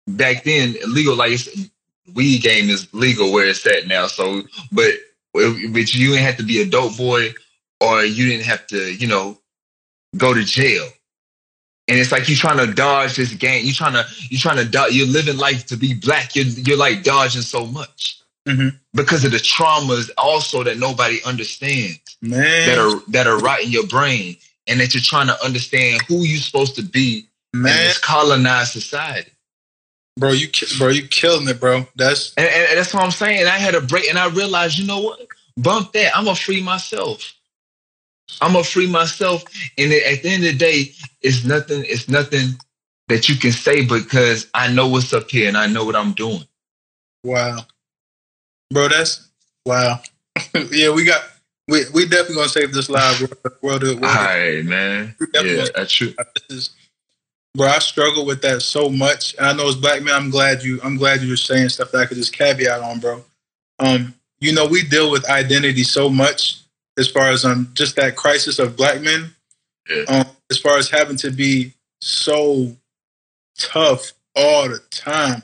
[0.07, 1.39] back then, legal like
[2.13, 4.07] weed game is legal where it's at now.
[4.07, 4.93] So, but
[5.33, 7.33] but you didn't have to be a dope boy,
[7.81, 9.37] or you didn't have to, you know,
[10.15, 10.87] go to jail.
[11.89, 13.63] And it's like you're trying to dodge this game.
[13.65, 14.93] You're trying to you're trying to dodge.
[14.93, 16.35] You're living life to be black.
[16.35, 18.17] You're you're like dodging so much
[18.47, 18.77] Mhm.
[18.93, 23.71] because of the traumas also that nobody understands man, that are that are right in
[23.71, 24.37] your brain,
[24.67, 28.71] and that you're trying to understand who you're supposed to be in man, this colonized
[28.71, 29.31] society.
[30.17, 31.85] bro, you bro, you killing it, bro.
[31.95, 33.39] That's And, and, and that's what I'm saying.
[33.39, 35.19] And I had a break, and I realized, you know what?
[35.57, 36.15] Bump that.
[36.15, 37.33] I'm gonna free myself.
[38.41, 39.43] I'm gonna free myself.
[39.77, 41.83] And at the end of the day, it's nothing.
[41.87, 42.57] It's nothing
[43.07, 46.13] that you can say because I know what's up here and I know what I'm
[46.13, 46.45] doing.
[47.23, 47.59] wow,
[48.71, 48.87] bro.
[48.89, 49.27] That's
[49.65, 50.01] wow.
[50.71, 51.21] yeah, we got.
[51.67, 53.37] We we definitely gonna save this live world.
[53.61, 55.15] world, world All right, man.
[55.33, 56.13] Yeah, that's true.
[56.49, 56.71] this
[57.55, 60.61] bro i struggle with that so much and i know as black men i'm glad
[60.61, 63.23] you i'm glad you were saying stuff that i could just caveat on bro
[63.79, 66.59] um you know we deal with identity so much
[66.99, 69.33] as far as um just that crisis of black men
[69.89, 70.03] Yeah.
[70.07, 72.75] um as far as having to be so
[73.57, 75.41] tough all the time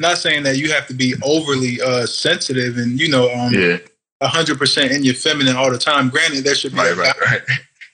[0.00, 3.78] not saying that you have to be overly uh sensitive and you know um Yeah,
[4.22, 7.42] 100% in your feminine all the time granted there should be right, right,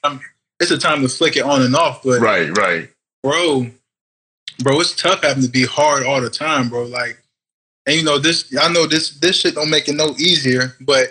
[0.04, 0.20] right,
[0.60, 2.88] it's a time to flick it on and off but right, right.
[3.22, 3.66] bro,
[4.62, 6.84] bro, it's tough having to be hard all the time, bro.
[6.84, 7.22] Like,
[7.86, 11.08] and you know this, I know this, this shit don't make it no easier, but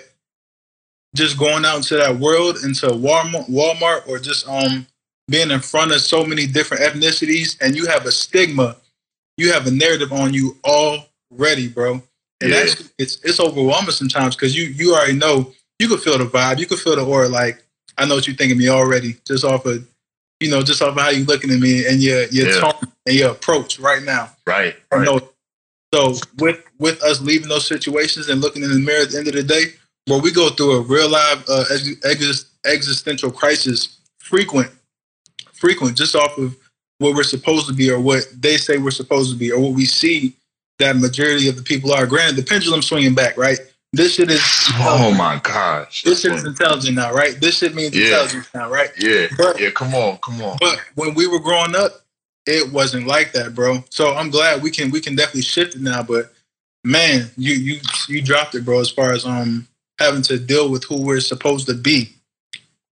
[1.15, 4.85] just going out into that world, into Walmart, Walmart, or just um
[5.27, 8.77] being in front of so many different ethnicities, and you have a stigma,
[9.35, 12.01] you have a narrative on you already, bro.
[12.41, 12.59] And Yeah.
[12.65, 16.59] that's it's it's overwhelming sometimes because you you already know you can feel the vibe,
[16.59, 17.27] you can feel the aura.
[17.27, 17.63] Like
[17.97, 19.87] I know what you're thinking of me already, just off of
[20.39, 22.59] you know, just off of how you looking at me and your your Yeah.
[22.59, 24.31] tone and your approach right now.
[24.45, 25.03] Right, right.
[25.03, 25.31] know.
[25.93, 29.27] So with with us leaving those situations and looking in the mirror at the end
[29.27, 29.73] of the day,
[30.05, 34.69] where we go through a real live uh, ex- exist, existential crisis, frequent,
[35.53, 36.55] frequent, just off of
[36.99, 39.73] what we're supposed to be or what they say we're supposed to be or what
[39.73, 40.35] we see
[40.79, 42.05] that majority of the people are.
[42.05, 43.59] Granted, the pendulum swinging back, right?
[43.93, 44.41] This shit is
[44.75, 46.03] Oh my gosh.
[46.03, 47.39] this shit is intelligent now, right?
[47.39, 48.05] This shit means Yeah.
[48.07, 48.89] intelligence now, right?
[48.99, 49.69] Yeah, But- yeah.
[49.71, 50.57] Come on, come on.
[50.59, 52.01] But when we were growing up,
[52.45, 53.83] it wasn't like that, bro.
[53.89, 56.03] So I'm glad we can we can definitely shift it now.
[56.03, 56.33] But
[56.83, 58.79] man, you you you dropped it, bro.
[58.79, 59.67] As far as um
[59.99, 62.09] having to deal with who we're supposed to be,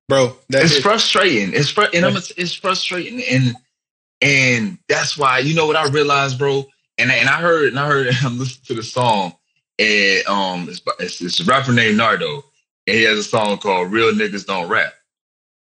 [0.09, 0.35] bro.
[0.49, 0.81] It's it.
[0.81, 1.53] frustrating.
[1.53, 3.55] It's fr- and I'm, it's frustrating, and
[4.21, 6.65] and that's why you know what I realized, bro.
[6.97, 9.35] And and I heard and I heard I'm listening to the song,
[9.79, 12.43] and um, it's, it's, a rapper named Nardo,
[12.87, 14.93] and he has a song called "Real Niggas Don't Rap,"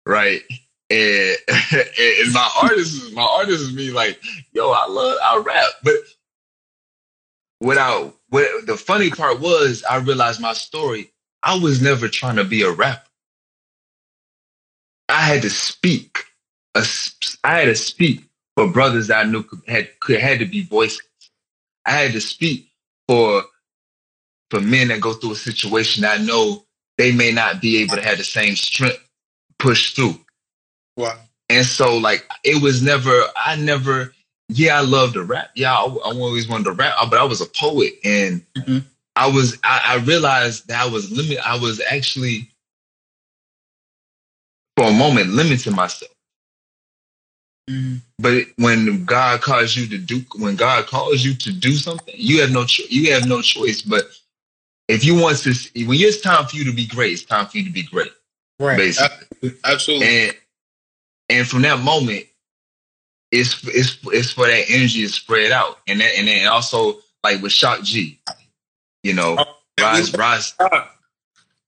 [0.06, 0.42] right?
[0.90, 1.38] And,
[1.72, 4.20] and my artist is my artist is me like,
[4.54, 5.96] yo, I love I rap, but
[7.62, 11.12] without what the funny part was, I realized my story.
[11.44, 13.08] I was never trying to be a rapper.
[15.08, 16.26] I had to speak.
[16.76, 16.84] I
[17.44, 18.24] had to speak
[18.56, 21.02] for brothers that I knew had could had to be voices.
[21.90, 22.70] I had to speak
[23.08, 23.44] for
[24.52, 26.66] for men that go through a situation that I know
[26.98, 29.04] they may not be able to have the same strength
[29.60, 30.16] push through.
[30.98, 31.20] Wow.
[31.50, 34.14] And so like it was never I never
[34.50, 35.52] yeah, I love to rap.
[35.56, 38.84] Yeah, I, I always wanted to rap, but I was a poet, and Mhm.
[39.16, 39.58] I was.
[39.64, 41.38] I, I realized that I was limit.
[41.46, 42.50] I was actually,
[44.76, 46.12] for a moment, limiting myself.
[48.18, 52.42] But when God calls you to do, when God calls you to do something, you
[52.42, 52.66] have no.
[52.66, 53.82] Cho- you have no choice.
[53.82, 54.06] But
[54.88, 57.46] if you want to, see, when it's time for you to be great, it's time
[57.46, 58.12] for you to be great.
[58.60, 58.78] Right.
[58.78, 59.54] Basically.
[59.64, 60.08] Absolutely.
[60.08, 60.36] and
[61.30, 62.26] and from that moment,
[63.32, 67.42] it's it's it's for that energy to spread out, and that, and then also like
[67.42, 68.20] with Shock G,
[69.04, 70.56] you know, oh, Rise Rise.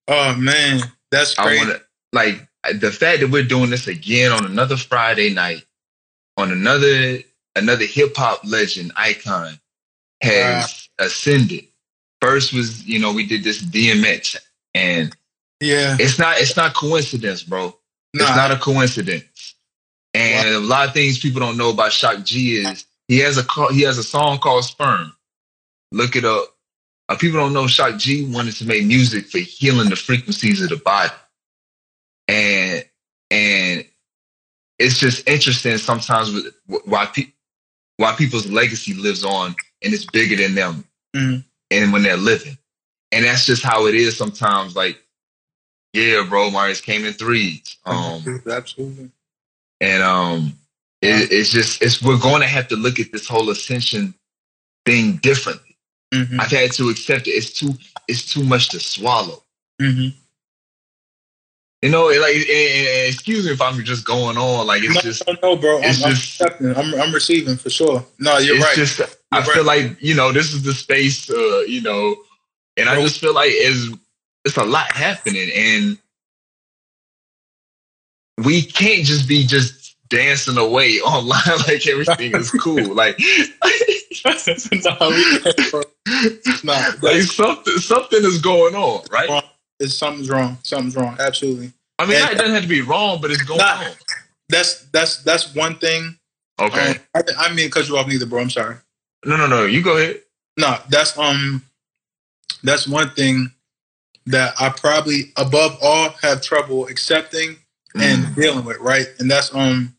[0.08, 1.66] Oh man, that's I crazy.
[1.66, 2.48] want to like
[2.80, 5.64] the fact that we're doing this again on another Friday night,
[6.42, 7.20] on another
[7.56, 9.60] another hip hop legend icon
[10.22, 11.66] has ascended.
[12.22, 14.38] First was you know we did this DMX,
[14.74, 15.16] and
[15.60, 15.96] yeah.
[16.00, 17.76] it's not it's not coincidence, bro.
[18.14, 19.56] Nah, It's not a coincidence.
[20.14, 23.46] And a lot of things people don't know about Shock G is he has a
[23.72, 25.14] he has a song called Sperm.
[25.92, 26.46] Look it up.
[27.08, 30.70] Uh, people don't know Shock G wanted to make music for healing the frequencies of
[30.70, 31.14] the body.
[32.28, 32.86] And
[33.32, 33.71] and
[34.82, 36.54] it's just interesting sometimes with
[36.86, 37.32] why pe-
[37.98, 40.84] why people's legacy lives on and it's bigger than them
[41.16, 41.44] Mhm.
[41.72, 42.58] and when they're living.
[43.12, 44.76] And that's just how it is sometimes.
[44.76, 44.98] Like,
[45.94, 47.78] yeah, bro, Marius came in threes.
[47.86, 49.12] Um, absolutely.
[49.82, 50.58] and um,
[51.02, 54.14] it, it's just it's we're going to have to look at this whole ascension
[54.86, 55.78] thing differently.
[56.14, 56.40] Mhm.
[56.40, 57.32] I've had to accept it.
[57.32, 57.74] It's too
[58.08, 59.44] it's too much to swallow.
[59.82, 60.14] Mhm.
[61.82, 64.68] You know, like and- and- excuse me if I'm just going on.
[64.68, 65.78] Like it's No, just no, no, bro.
[65.80, 66.76] I'm, it's I'm just- accepting.
[66.76, 68.06] I'm, I'm receiving for sure.
[68.20, 68.76] No, you're it's right.
[68.76, 69.88] just I You're feel right.
[69.90, 71.30] like you know this is the space.
[71.30, 72.16] Uh, you know,
[72.78, 73.88] and I just feel like it's
[74.46, 75.98] it's a lot happening, and
[78.46, 82.94] we can't just be just dancing away online like everything is cool.
[82.96, 85.82] Like, no, we can't, bro.
[86.64, 89.30] Nah, like something something is going on, right?
[89.30, 89.42] Wrong.
[89.82, 90.58] It's something's wrong.
[90.64, 91.18] Something's wrong.
[91.20, 91.74] Absolutely.
[92.00, 93.86] I mean, And- it doesn't have to be wrong, but it's going on.
[94.50, 96.18] That's that's that's one thing.
[96.60, 98.42] Okay, Um, I, I mean, cut you off, neither, bro.
[98.42, 98.76] I'm sorry.
[99.26, 99.66] no, no, no.
[99.66, 100.22] You go ahead.
[100.58, 101.64] No, that's um,
[102.64, 103.52] that's one thing
[104.28, 107.58] that I probably above all have trouble accepting
[108.00, 109.08] and Mm, dealing with, right?
[109.20, 109.96] And that's um,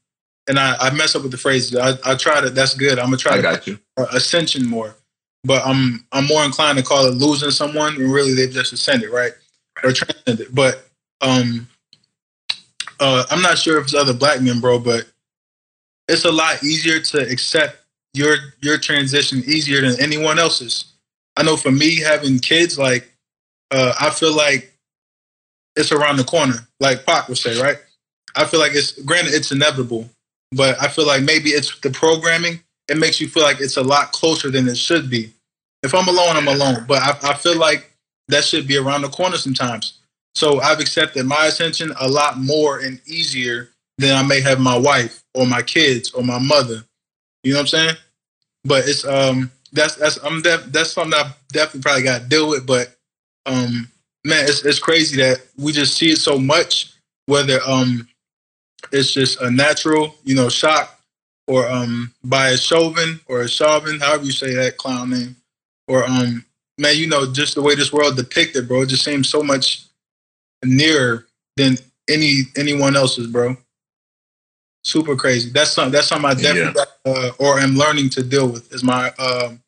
[0.48, 1.76] and I, I mess up with the phrases.
[1.76, 2.50] I, I try to.
[2.50, 2.98] That's good.
[2.98, 3.78] I'm gonna try I to got you.
[4.12, 4.94] ascension more,
[5.44, 9.10] but I'm I'm more inclined to call it losing someone when really they've just ascended,
[9.10, 9.32] right,
[9.82, 10.54] or transcended.
[10.54, 10.86] But
[11.20, 11.68] um,
[13.00, 15.06] uh, I'm not sure if it's other black men, bro, but
[16.08, 17.78] it's a lot easier to accept
[18.14, 20.92] your your transition easier than anyone else's.
[21.36, 23.10] I know for me having kids, like
[23.70, 24.72] uh, I feel like
[25.76, 27.78] it's around the corner, like Pac would say, right?
[28.36, 30.08] I feel like it's granted it's inevitable,
[30.52, 32.60] but I feel like maybe it's the programming.
[32.88, 35.32] It makes you feel like it's a lot closer than it should be.
[35.82, 37.91] If I'm alone, I'm alone, but I, I feel like
[38.28, 40.00] that should be around the corner sometimes.
[40.34, 44.76] So I've accepted my ascension a lot more and easier than I may have my
[44.78, 46.84] wife or my kids or my mother.
[47.42, 47.96] You know what I'm saying?
[48.64, 52.48] But it's um that's that's I'm def- that's something I definitely probably got to deal
[52.48, 52.66] with.
[52.66, 52.94] But
[53.46, 53.88] um
[54.24, 56.92] man, it's it's crazy that we just see it so much.
[57.26, 58.08] Whether um
[58.92, 60.98] it's just a natural, you know, shock,
[61.46, 65.36] or um by a Chauvin or a Chauvin, however you say that clown name,
[65.88, 66.44] or um
[66.82, 69.84] man, you know, just the way this world depicted, bro, it just seems so much
[70.64, 71.76] nearer than
[72.08, 73.56] any anyone else's, bro.
[74.84, 75.50] Super crazy.
[75.50, 75.92] That's something.
[75.92, 78.72] That's something I definitely got, uh, or am learning to deal with.
[78.74, 79.60] Is my um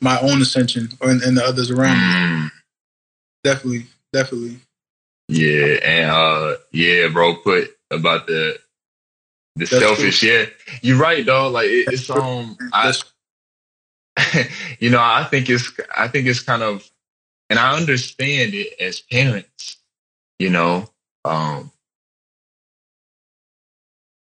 [0.00, 2.02] my own ascension, or and, and the others around me.
[2.02, 2.50] Mm,
[3.44, 4.58] Definitely, definitely.
[5.28, 7.36] yeah, and uh, yeah, bro.
[7.36, 8.58] Put about the
[9.54, 10.22] the That's selfish.
[10.24, 10.46] Yeah,
[10.82, 11.52] you're right, dog.
[11.52, 12.92] Like it, it's um, I,
[14.80, 16.88] you know, I think it's I think it's kind of,
[17.50, 19.78] and I understand it as parents.
[20.38, 20.90] You know,
[21.24, 21.72] um,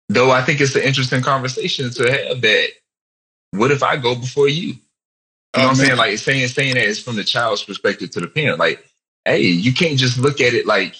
[0.10, 2.41] though I think it's an interesting conversation to have.
[2.41, 2.70] That
[3.52, 4.76] what if I go before you?
[5.56, 5.98] You know Oh, what I'm saying?
[5.98, 5.98] man.
[5.98, 8.60] Like saying saying that is from the child's perspective to the parent.
[8.60, 8.86] Like,
[9.26, 10.96] hey, you can't just look at it like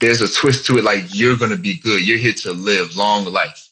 [0.00, 0.84] there's a twist to it.
[0.84, 2.06] Like you're gonna be good.
[2.06, 3.65] You're here to live long life.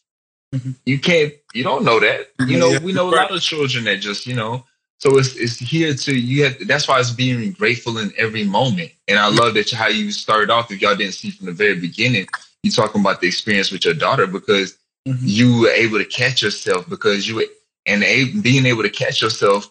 [0.54, 0.76] Mhm.
[0.86, 1.34] You can't.
[1.54, 2.30] You don't know that.
[2.48, 4.64] You know, we know a lot of children that just you know.
[5.00, 6.44] So it's it's here to you.
[6.44, 8.92] Have, that's why it's being grateful in every moment.
[9.08, 10.70] And I love that how you started off.
[10.70, 12.26] If y'all didn't see from the very beginning,
[12.62, 14.78] you talking about the experience with your daughter because
[15.08, 15.18] Mhm.
[15.22, 17.46] you were able to catch yourself because you were-
[17.86, 19.70] and a, being able to catch yourself,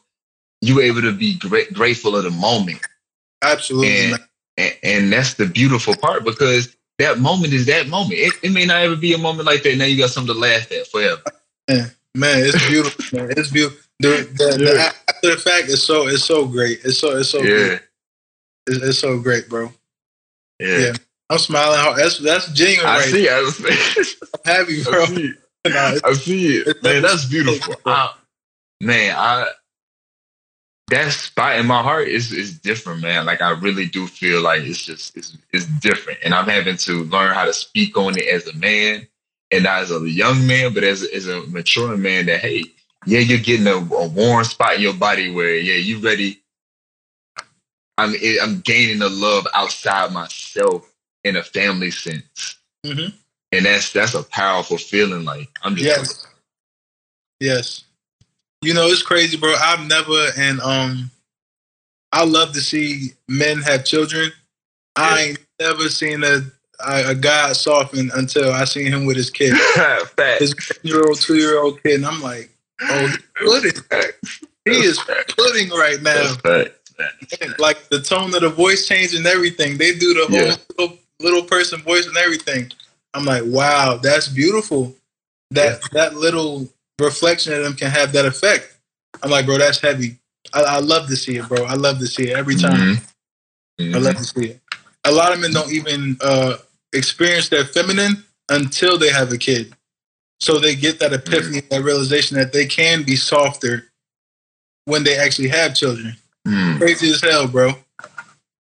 [0.62, 2.82] you were able to be gra- grateful of the moment.
[3.42, 4.20] Absolutely, And,
[4.58, 8.14] and and that's the beautiful part because that moment is that moment.
[8.14, 9.78] It, it may not ever be a moment like that.
[9.78, 11.22] Now you got something to laugh at forever.
[12.16, 13.20] Man, it's beautiful.
[13.20, 13.32] man.
[13.38, 13.80] It's beautiful.
[14.00, 14.92] The, the, the Yeah.
[15.10, 16.80] after the fact is so it's so great.
[16.84, 17.82] It's so it's so yeah, great.
[18.68, 19.72] It's, it's so great, bro.
[20.60, 20.78] yeah.
[20.78, 20.94] Yeah.
[21.30, 21.98] I'm smiling hard.
[21.98, 23.06] That's that's genuine, I right?
[23.06, 23.30] see.
[23.30, 23.60] I, was,
[24.46, 25.06] I'm happy, I bro.
[25.06, 25.34] see.
[25.66, 26.84] Nah, it's- I see it.
[26.84, 27.76] Man, that's beautiful.
[27.86, 28.14] I,
[28.82, 29.48] man, I
[30.88, 33.26] that spot in my heart is is different, man.
[33.26, 36.20] Like I really do feel like it's just it's it's different.
[36.24, 39.08] And I'm having to learn how to speak on it as a man
[39.52, 42.66] and not as a young man, but as, as a maturing man that hey,
[43.06, 46.42] yeah, you're getting a, a warm spot in your body where yeah, you ready.
[47.98, 50.92] I'm I'm gaining the love outside myself
[51.24, 52.58] in a family sense.
[52.86, 53.14] Mhm.
[53.52, 55.24] And that's that's a powerful feeling.
[55.24, 56.28] Like I'm just Yes.
[57.40, 57.84] Yes.
[58.64, 59.54] You know, it's crazy, bro.
[59.54, 61.12] I've never and um
[62.12, 64.32] I love to see men have children.
[64.96, 66.42] I ain't never seen a
[66.86, 69.54] a, guy soften until I seen him with his kid.
[70.40, 72.50] His year old, two year old kid, and I'm like,
[72.82, 73.72] oh, pudding.
[74.66, 75.00] He is
[75.38, 76.34] pudding right now.
[77.58, 79.78] Like the tone of the voice change and everything.
[79.78, 80.56] They do the whole Yeah.
[80.78, 82.72] little, little person voice and everything.
[83.14, 84.96] I'm like, wow, that's beautiful.
[85.52, 88.76] That that little reflection of them can have that effect.
[89.22, 90.18] I'm like, bro, that's heavy.
[90.54, 91.64] I, I love to see it, bro.
[91.64, 92.98] I love to see it every time.
[93.80, 93.96] Mhm.
[93.96, 94.62] I love to see it.
[95.06, 96.58] A lot of men don't even uh,
[96.94, 99.74] experience their feminine until they have a kid.
[100.40, 103.92] So they get that epiphany, that realization that they can be softer
[104.86, 106.16] when they actually have children.
[106.48, 106.78] Mhm.
[106.78, 107.74] Crazy as hell, bro.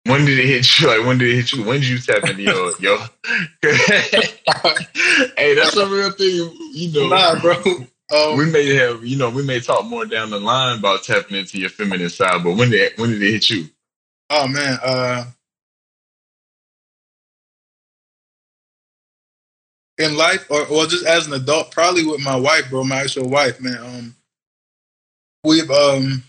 [0.04, 0.86] When did it hit you?
[0.88, 1.64] Like when did it hit you?
[1.64, 2.98] When did you tap into your your?
[3.62, 6.50] hey, that's a real thing.
[6.72, 7.86] You know, Nah, bro.
[8.12, 11.36] Um, we may have you know we may talk more down the line about tapping
[11.38, 13.68] into your feminine side, but when did when did it hit you?
[14.32, 15.24] oh man, uh,
[19.98, 23.28] in life, or well, just as an adult, probably with my wife, bro, my actual
[23.28, 23.76] wife, man.
[23.78, 24.16] Um,
[25.44, 26.22] we've um,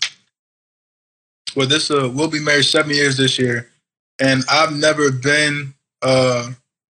[1.56, 3.70] well, this uh, we'll be married seven years this year,
[4.20, 6.50] and I've never been uh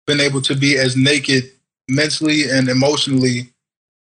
[0.07, 1.51] been able to be as naked
[1.87, 3.49] mentally and emotionally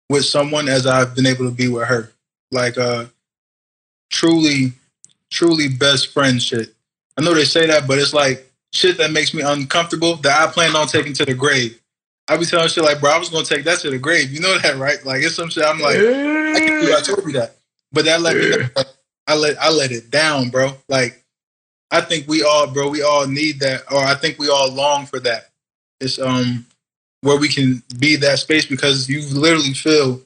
[0.09, 2.11] with someone as I've been able to be with her.
[2.51, 3.05] Like uh,
[4.09, 4.73] truly,
[5.29, 6.73] truly best friend shit.
[7.17, 10.51] I know they say that, but it's like shit that makes me uncomfortable that I
[10.51, 11.79] plan on taking to the grave.
[12.27, 14.31] I be telling shit like, bro, I was gonna take that to the grave.
[14.31, 15.03] You know that, right?
[15.05, 15.65] Like it's some shit.
[15.65, 17.55] I'm like, I can believe I told you that,
[17.91, 18.67] but that let me know.
[18.75, 18.87] Like,
[19.27, 20.73] I let I let it down, bro.
[20.87, 21.23] Like
[21.91, 25.05] I think we all, bro, we all need that, or I think we all long
[25.05, 25.49] for that.
[25.99, 26.65] It's um
[27.21, 30.21] where we can be that space because you literally feel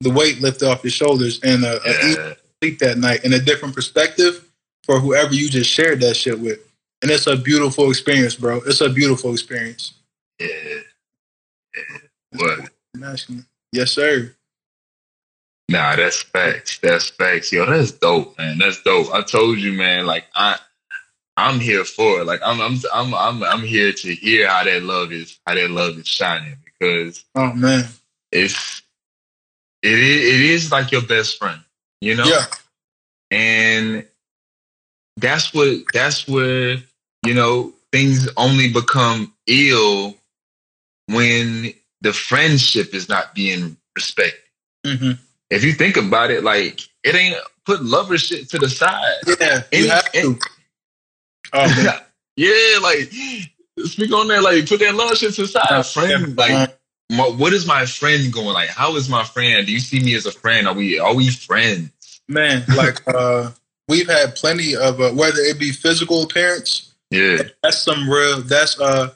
[0.00, 3.74] the weight lift off your shoulders and a, a sleep that night in a different
[3.74, 4.48] perspective
[4.84, 6.60] for whoever you just shared that shit with.
[7.02, 8.60] And it's a beautiful experience, bro.
[8.66, 9.94] It's a beautiful experience.
[10.40, 10.48] yeah.
[11.74, 11.82] yeah.
[12.32, 12.70] What?
[13.72, 14.34] Yes, sir.
[15.68, 16.78] Nah, that's facts.
[16.78, 17.52] That's facts.
[17.52, 18.58] Yo, that's dope, man.
[18.58, 19.12] That's dope.
[19.12, 20.06] I told you, man.
[20.06, 20.58] Like I,
[21.38, 22.26] I'm here for it.
[22.26, 25.70] Like I'm, I'm, I'm, I'm, I'm here to hear how that love is, how that
[25.70, 27.84] love is shining because Oh man.
[28.32, 28.82] it's,
[29.82, 31.60] it is, it is like your best friend,
[32.00, 32.24] you know.
[32.24, 32.44] Yeah.
[33.30, 34.04] And
[35.16, 36.78] that's what, that's where
[37.24, 40.14] you know things only become ill
[41.06, 44.40] when the friendship is not being respected
[44.84, 45.12] hmm
[45.50, 49.14] if you think about it, like it ain't put lover shit to the side.
[49.40, 49.62] Yeah.
[49.72, 50.38] You Any- have to.
[50.38, 50.57] Oh
[51.54, 52.00] man.
[52.36, 53.10] yeah, like
[53.86, 55.86] speak on that, like put that love shit to side.
[55.86, 56.74] Friend, like
[57.10, 58.54] my, what is my friend going?
[58.54, 59.66] Like, how is my friend?
[59.66, 60.68] Do you see me as a friend?
[60.68, 61.90] Are we are we friends?
[62.28, 63.50] man, like uh
[63.88, 68.78] we've had plenty of uh, whether it be physical appearance, Yeah, that's some real that's
[68.80, 69.12] uh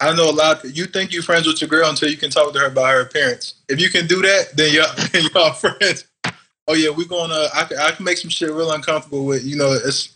[0.00, 2.30] I know a lot of you think you're friends with your girl until you can
[2.30, 3.54] talk to her about her appearance.
[3.68, 6.06] If you can do that, then y'all y'all friends.
[6.66, 9.56] Oh yeah, we're gonna I can I can make some shit real uncomfortable with you
[9.56, 10.14] know it's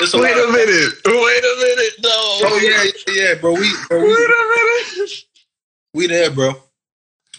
[0.00, 2.84] it's a wait a minute, wait a minute, no, Oh yeah,
[3.16, 3.52] yeah, yeah, bro.
[3.52, 5.10] We, bro, wait a minute.
[5.94, 6.52] we there, bro.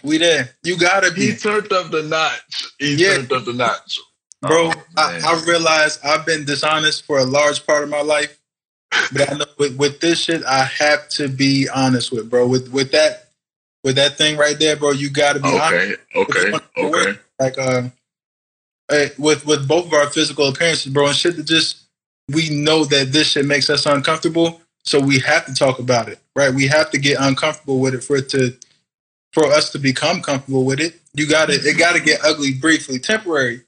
[0.03, 0.49] We there.
[0.63, 1.31] You gotta be.
[1.31, 2.67] He turned up the notch.
[2.79, 3.15] He Yeah.
[3.15, 3.99] turned up the notch,
[4.41, 4.71] bro.
[4.71, 5.21] Oh, I.
[5.25, 8.37] I realize I've been dishonest for a large part of my life,
[9.11, 12.47] but I know with, with this shit, I have to be honest with, bro.
[12.47, 13.29] With with that,
[13.83, 16.63] with that thing right there, bro, you got to be Okay, okay, honest.
[16.77, 17.19] okay.
[17.39, 17.83] Like, uh,
[19.17, 21.86] with with both of our physical appearances, bro, and shit that just
[22.31, 26.19] we know that this shit makes us uncomfortable, so we have to talk about it,
[26.35, 26.53] right?
[26.53, 28.55] We have to get uncomfortable with it for it to
[29.33, 30.99] for us to become comfortable with it.
[31.13, 33.61] You got to it got to get ugly briefly, temporary,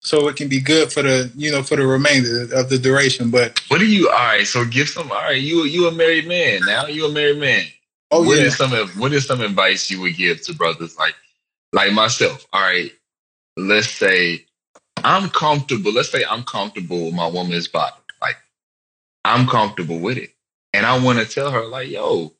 [0.00, 3.30] so it can be good for the you know for the remainder of the duration.
[3.30, 4.08] But What do you?
[4.08, 5.10] All right, so give some.
[5.10, 6.86] All right, you you a married man now.
[6.86, 7.66] You a married man.
[8.12, 11.14] oh What yeah, is some what is some advice you would give to brothers like
[11.72, 12.46] like myself?
[12.52, 12.92] All right,
[13.56, 14.44] let's say
[15.04, 15.92] I'm comfortable.
[15.92, 17.94] Let's say I'm comfortable with my woman's body.
[19.26, 20.30] I'm comfortable with it,
[20.72, 22.32] and I want to tell her like, yo,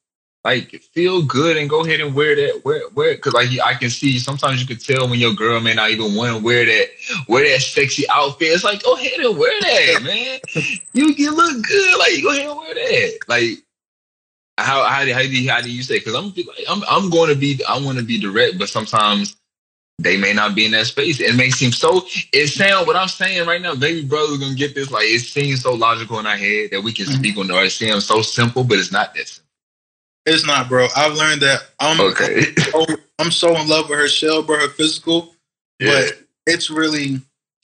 [0.47, 3.91] like feel good and go ahead and wear that wear wear because like I can
[3.91, 6.87] see sometimes you can tell when your girl may not even want to wear that
[7.29, 8.53] wear that sexy outfit.
[8.53, 10.39] It's like go ahead and wear that, man.
[10.93, 11.99] You you look good.
[11.99, 13.19] Like go ahead and wear that.
[13.27, 13.59] Like
[14.59, 15.99] how how do how do you, how do you say?
[15.99, 16.33] Because I'm
[16.69, 19.37] I'm I'm going to be I want to be direct, but sometimes
[19.99, 21.21] they may not be in that space.
[21.21, 22.07] It may seem so.
[22.33, 23.75] It sound what I'm saying right now.
[23.75, 24.91] Baby brother's gonna get this.
[24.91, 27.19] Like it seems so logical in our head that we can Mhm.
[27.19, 27.55] speak on it.
[27.55, 29.45] Or it seems so simple, but it's not that simple.
[30.27, 30.89] it's not, bro.
[30.97, 32.55] I've learned that I'm Okay.
[32.73, 32.87] so,
[33.19, 35.35] I'm so in love with her shell, bro, her physical.
[35.81, 35.93] yeah.
[36.07, 37.21] but it's really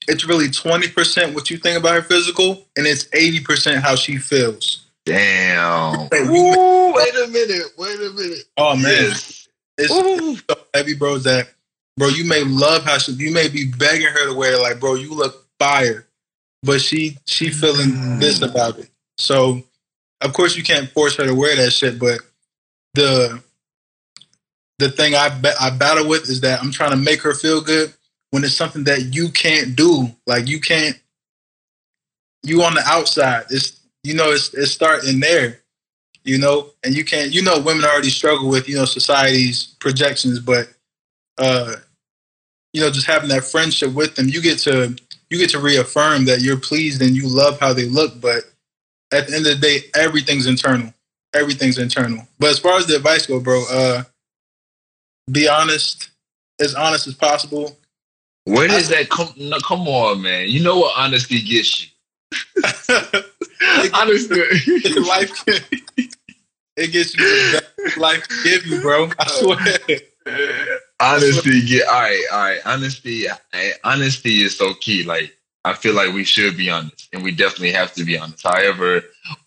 [0.09, 4.81] it's really 20% what you think about her physical and it's 80% how she feels
[5.07, 6.09] Damn.
[6.13, 7.67] Ooh, wait a minute.
[7.79, 8.45] Wait a minute.
[8.59, 9.49] oh man Yes.
[9.79, 10.37] it's Ooh.
[10.37, 11.49] so heavy bro that
[11.97, 14.81] bro you may love how she you may be begging her to wear it, like
[14.81, 16.07] bro you look fire
[16.63, 18.21] but she she feeling Mm.
[18.21, 18.89] this about it
[19.19, 19.63] so
[20.21, 22.21] of course you can't force her to wear that shit but
[22.95, 23.43] the
[24.79, 25.29] the thing I
[25.61, 27.93] I battle with is that I'm trying to make her feel good
[28.31, 30.11] when it's something that you can't do.
[30.27, 30.99] Like you can't.
[32.43, 33.45] You on the outside.
[33.51, 35.61] It's you know it's it's starting there.
[36.25, 37.33] You know, and you can't.
[37.33, 40.69] You know, women already struggle with you know society's projections, but
[41.39, 41.77] uh,
[42.73, 44.97] you know, just having that friendship with them, you get to
[45.31, 48.21] you get to reaffirm that you're pleased and you love how they look.
[48.21, 48.45] But
[49.13, 50.93] at the end of the day, everything's internal.
[51.35, 52.27] Everything's internal.
[52.39, 54.03] But as far as the advice go, bro, uh,
[55.31, 56.11] be honest,
[56.61, 57.77] as honest as possible.
[58.45, 59.33] Where does that come?
[59.37, 60.49] No, come on, man.
[60.49, 61.89] You know what honesty gets you.
[63.95, 64.35] Honesty.
[65.01, 65.61] life can,
[66.77, 69.11] it gets you the best life give you, bro.
[69.19, 70.79] I swear.
[71.03, 75.95] honesty get all right all right honesty eh, honesty is so key like i feel
[75.95, 79.03] like we should be honest and we definitely have to be honest however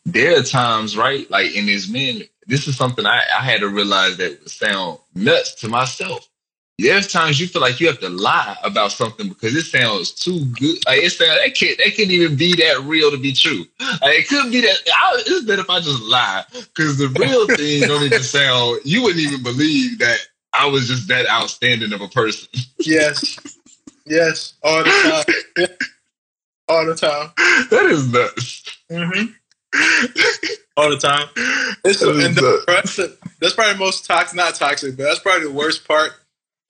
[0.06, 3.70] there are times right like in as men this is something i, I had to
[3.70, 6.30] realize that would sound nuts to myself
[6.78, 10.44] there's times you feel like you have to lie about something because it sounds too
[10.60, 10.78] good.
[10.86, 13.64] Like it sounds that can't that can't even be that real to be true.
[13.80, 14.78] Like it could be that.
[14.94, 18.82] I, it's better if I just lie because the real thing don't even sound.
[18.84, 20.20] You wouldn't even believe that
[20.58, 22.48] I was just that outstanding of a person.
[22.80, 23.38] Yes.
[24.06, 24.54] Yes.
[24.64, 25.26] All the
[25.58, 25.68] time.
[26.68, 27.32] All the time.
[27.70, 28.64] that is nuts.
[28.92, 29.32] Mm-hmm.
[30.78, 31.28] All the time.
[31.84, 32.66] It's, That is and nuts.
[32.96, 32.96] that's,
[33.40, 36.12] that's probably the most toxic, not toxic, but that's probably the worst part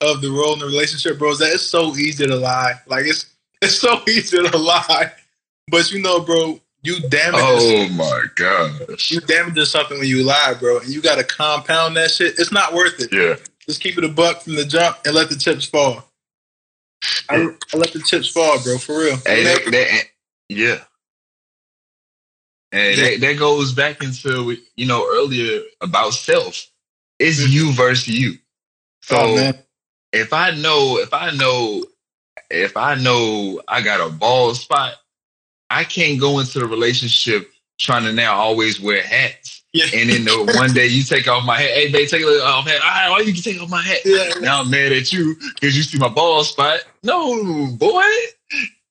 [0.00, 1.30] of the role in the relationship, bro.
[1.30, 2.74] Is that it's so easy to lie.
[2.86, 3.26] Like it's
[3.62, 5.12] it's so easy to lie,
[5.68, 9.10] but you know, bro, you damage Oh my gosh.
[9.10, 12.38] you damage something when you lie, bro, and you got to compound that shit.
[12.38, 13.12] It's not worth it.
[13.12, 13.36] Yeah.
[13.68, 16.04] Just keep it a buck from the jump and let the chips fall.
[17.28, 17.36] I,
[17.74, 19.16] I let the chips fall, bro, for real.
[19.26, 20.02] Hey, that, that,
[20.48, 20.78] yeah.
[22.72, 26.66] And that, that goes back into you know earlier about self.
[27.18, 27.50] It's Mhm.
[27.50, 28.38] you versus you.
[29.02, 29.52] So oh,
[30.12, 31.84] if I know, if I know,
[32.50, 34.94] if I know I got a bald spot,
[35.70, 39.55] I can't go into the relationship trying to now always wear hats.
[39.76, 40.00] Yeah.
[40.00, 42.64] And then the one day you take off my hat, hey babe, take a off
[42.64, 42.80] my hat.
[42.82, 43.98] All right, why you can take off my hat?
[44.04, 44.32] Yeah.
[44.40, 46.80] Now I'm mad at you because you see my bald spot.
[47.02, 48.02] No, boy,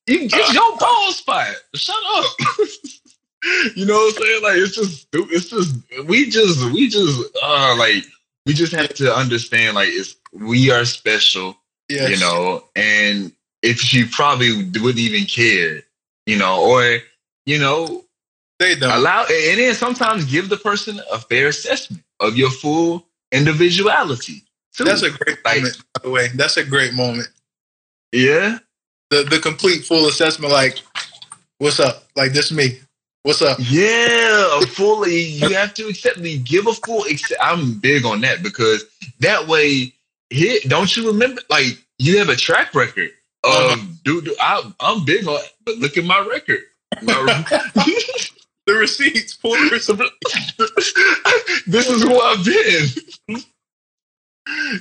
[0.06, 1.54] you, it's your bald spot.
[1.74, 2.24] Shut up.
[3.76, 4.42] you know what I'm saying?
[4.42, 8.04] Like it's just, it's just, we just, we just, uh, like
[8.46, 11.56] we just have to understand, like it's we are special,
[11.88, 12.10] Yes.
[12.10, 13.32] you know, and
[13.62, 15.82] if she probably wouldn't even care,
[16.26, 16.98] you know, or
[17.44, 18.04] you know,
[18.58, 18.90] they don't.
[18.92, 24.42] allow and then sometimes give the person a fair assessment of your full individuality.
[24.74, 24.84] Too.
[24.84, 26.28] That's a great Like- moment, by the way.
[26.34, 27.28] That's a great moment.
[28.12, 28.58] yeah.
[29.10, 30.80] The the complete full assessment, like,
[31.58, 32.06] what's up?
[32.16, 32.80] Like this me.
[33.22, 33.56] What's up?
[33.60, 35.20] Yeah, fully.
[35.22, 36.38] You have to accept me.
[36.38, 37.04] Give a full.
[37.04, 38.84] Accept, I'm big on that because
[39.20, 39.92] that way,
[40.30, 41.40] here, don't you remember?
[41.50, 43.10] Like you have a track record
[43.44, 43.86] of Uh-huh.
[44.04, 44.28] dude.
[44.40, 45.40] I, I'm big on.
[45.64, 46.62] But look at my record.
[47.02, 47.44] My-
[48.66, 49.86] The receipts, full receipts.
[51.66, 52.88] this is who I've been.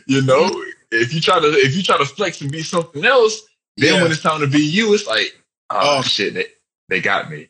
[0.08, 0.50] you know,
[0.92, 3.42] if you try to if you try to flex and be something else,
[3.78, 4.02] then Yeah.
[4.04, 6.02] when it's time to be you, it's like, oh, Oh.
[6.02, 6.48] shit, they,
[6.90, 7.50] they got me.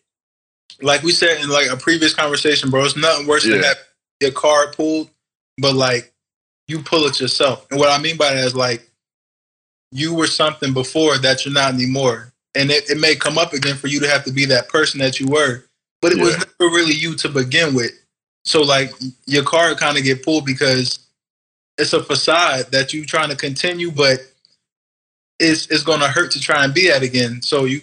[0.81, 3.77] like we said in like a previous conversation, bro, it's nothing worse than that
[4.19, 5.09] your card pulled,
[5.57, 6.13] but like
[6.67, 7.65] you pull it yourself.
[7.71, 8.89] And what I mean by that is like
[9.91, 12.33] you were something before that you're not anymore.
[12.55, 14.99] And it, it may come up again for you to have to be that person
[14.99, 15.63] that you were,
[16.06, 17.91] but it was never really you to begin with.
[18.43, 18.91] So like
[19.26, 20.99] your card kind of get pulled because
[21.80, 24.20] it's a facade that you're trying to continue, but
[25.39, 27.41] it's it's gonna hurt to try and be that again.
[27.41, 27.82] So you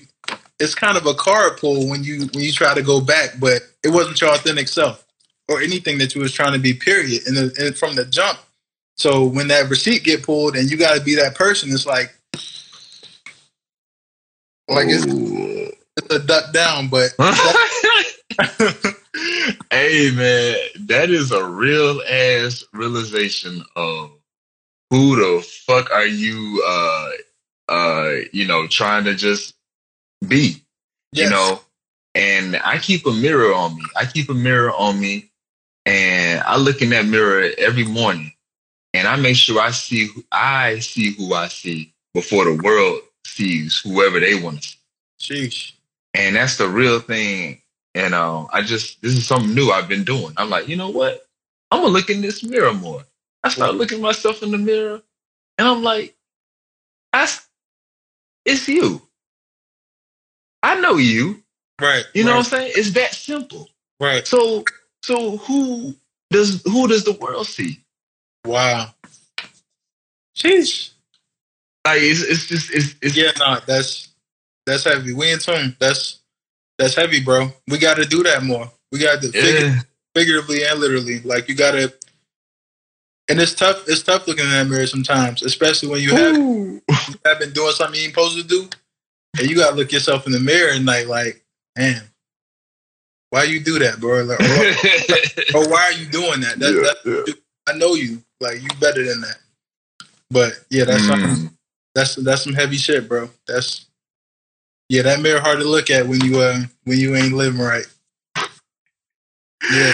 [0.61, 3.63] it's kind of a card pull when you when you try to go back, but
[3.83, 5.05] it wasn't your authentic self
[5.49, 6.75] or anything that you was trying to be.
[6.75, 7.27] Period.
[7.27, 8.39] And, the, and from the jump.
[8.97, 12.15] So when that receipt get pulled and you got to be that person, it's like
[14.69, 15.05] like it's,
[15.97, 17.11] it's a duck down, but
[19.71, 20.57] hey man,
[20.87, 24.11] that is a real ass realization of
[24.91, 27.11] who the fuck are you uh
[27.69, 29.55] uh you know trying to just
[30.27, 30.63] be.
[31.13, 31.25] yes.
[31.25, 31.61] You know?
[32.15, 33.83] And I keep a mirror on me.
[33.97, 35.31] I keep a mirror on me
[35.87, 38.33] and I look in that mirror every morning
[38.93, 43.01] and I make sure I see who I see who I see before the world
[43.25, 44.69] sees whoever they want to
[45.19, 45.73] see sheesh.
[46.15, 47.62] and that's the real thing.
[47.95, 50.33] And um, I just this is something new I've been doing.
[50.39, 51.27] I'm like, you know what?
[51.71, 53.03] I'm gonna look in this mirror more.
[53.45, 55.03] I start looking myself in the mirror,
[55.59, 56.17] and I'm like,
[57.13, 57.49] I, s-
[58.45, 59.03] it's you.
[60.63, 61.43] I know you.
[61.81, 62.05] Right.
[62.15, 62.73] You know right, what I'm saying?
[62.77, 63.71] It's that simple.
[64.01, 64.27] Right.
[64.27, 64.65] So,
[65.03, 65.95] so who
[66.31, 67.81] does who does the world see?
[68.47, 68.95] Wow.
[70.37, 70.93] Sheesh.
[71.87, 74.11] Like it's it's just it's, it's Yeah, no, that's
[74.67, 75.15] that's heavy.
[75.15, 75.77] We in tune.
[75.81, 76.22] That's
[76.83, 77.49] that's heavy, bro.
[77.69, 78.69] We got to do that more.
[78.91, 79.81] We got to figure,
[80.17, 81.21] figuratively and literally.
[81.21, 81.95] Like you got to,
[83.29, 83.85] and it's tough.
[83.89, 86.83] It's tough looking in that mirror sometimes, especially when you have, you
[87.25, 88.69] have been doing something you ain't supposed to do,
[89.39, 91.45] and you got to look yourself in the mirror and like, like,
[91.79, 92.03] man,
[93.31, 94.25] why you do that, bro?
[94.25, 96.59] Like, or, or why are you doing that?
[96.59, 98.23] that, Yeah, that I know you.
[98.41, 99.39] Like you better than that.
[100.33, 101.29] But yeah, that's something.
[101.29, 101.53] Mm.
[101.95, 103.31] That's that's some heavy shit, bro.
[103.47, 103.87] That's
[104.93, 107.87] yeah, that mirror hard to look at when you uh when you ain't living right.
[109.73, 109.93] Yeah,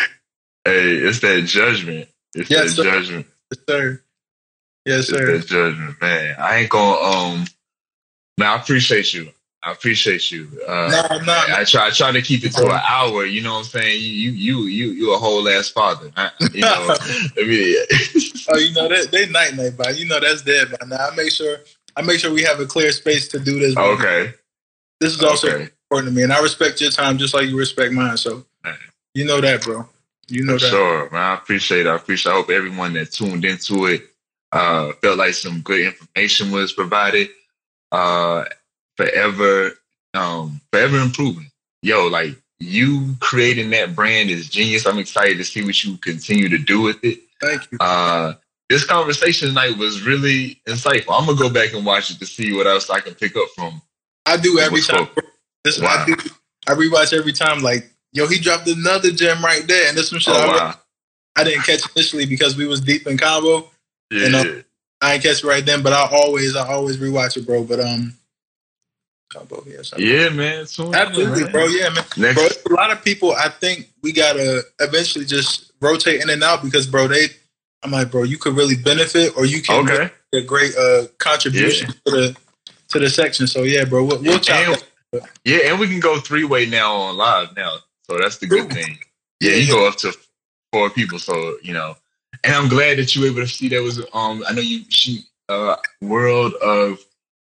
[0.64, 2.08] Hey, it's that judgment.
[2.34, 2.82] It's Yes, that sir.
[2.82, 3.26] judgment.
[3.52, 4.02] yes, sir.
[4.86, 5.30] Yes, sir.
[5.30, 6.34] It's that judgment, man.
[6.40, 7.44] I ain't gonna um
[8.38, 9.30] man, I appreciate you.
[9.62, 10.48] I appreciate you.
[10.66, 13.52] Uh No, no, I try I try to keep it to an hour, you know
[13.52, 14.00] what I'm saying?
[14.02, 16.10] You you you you a whole ass father.
[16.16, 16.70] I, you know,
[17.38, 17.76] I mean,
[18.50, 21.08] Oh, you know that they night night, by you know that's dead by now.
[21.08, 21.58] I make sure
[21.94, 23.76] I make sure we have a clear space to do this.
[23.76, 24.34] okay.
[25.00, 25.70] This is also Okay.
[25.90, 28.16] important to me, and I respect your time just like you respect mine.
[28.16, 28.76] So Man.
[29.14, 29.88] you know that, bro.
[30.28, 30.70] You know For that.
[30.70, 31.22] sure, man.
[31.22, 31.88] I appreciate it.
[31.88, 34.02] I appreciate I hope everyone that tuned into it
[34.52, 37.28] uh felt like some good information was provided.
[37.92, 38.44] Uh
[38.96, 39.72] forever
[40.14, 41.50] um forever improving.
[41.82, 44.86] Yo, like you creating that brand is genius.
[44.86, 47.20] I'm excited to see what you continue to do with it.
[47.40, 47.78] Thank you.
[47.80, 48.34] Uh
[48.68, 51.18] this conversation tonight was really insightful.
[51.18, 53.48] I'm gonna go back and watch it to see what else I can pick up
[53.54, 53.80] from.
[54.28, 55.08] I do every time.
[55.64, 55.88] This Wow.
[55.88, 56.14] I do.
[56.68, 57.62] I rewatch every time.
[57.62, 60.74] Like yo, he dropped another gem right there, and this some shit Oh I, wow.
[61.36, 63.70] I didn't catch initially because we was deep in combo.
[64.10, 64.60] Yeah, yeah.
[65.00, 67.62] I ain't catch it right then, but I always, I always rewatch it, bro.
[67.62, 68.14] But um,
[69.32, 70.06] combo, yeah, something.
[70.06, 70.60] Yeah, man.
[70.60, 71.52] Absolutely, man.
[71.52, 71.66] bro.
[71.66, 72.04] Yeah, man.
[72.16, 73.32] Next, Bro, a lot of people.
[73.32, 77.28] I think we gotta eventually just rotate in and out because, bro, they.
[77.84, 80.10] I'm like, bro, you could really benefit, or you can okay.
[80.32, 82.36] make a great uh contribution to the
[82.88, 83.46] to the section.
[83.46, 84.40] So yeah, bro, we'll, we'll.
[84.50, 84.82] And,
[85.44, 87.76] yeah, and we can go three way now on live now.
[88.10, 88.98] So that's the good thing.
[89.40, 90.12] Yeah, you go up to
[90.72, 91.18] four people.
[91.18, 91.96] So, you know,
[92.44, 94.84] and I'm glad that you were able to see that was um I know you
[94.88, 96.98] she uh world of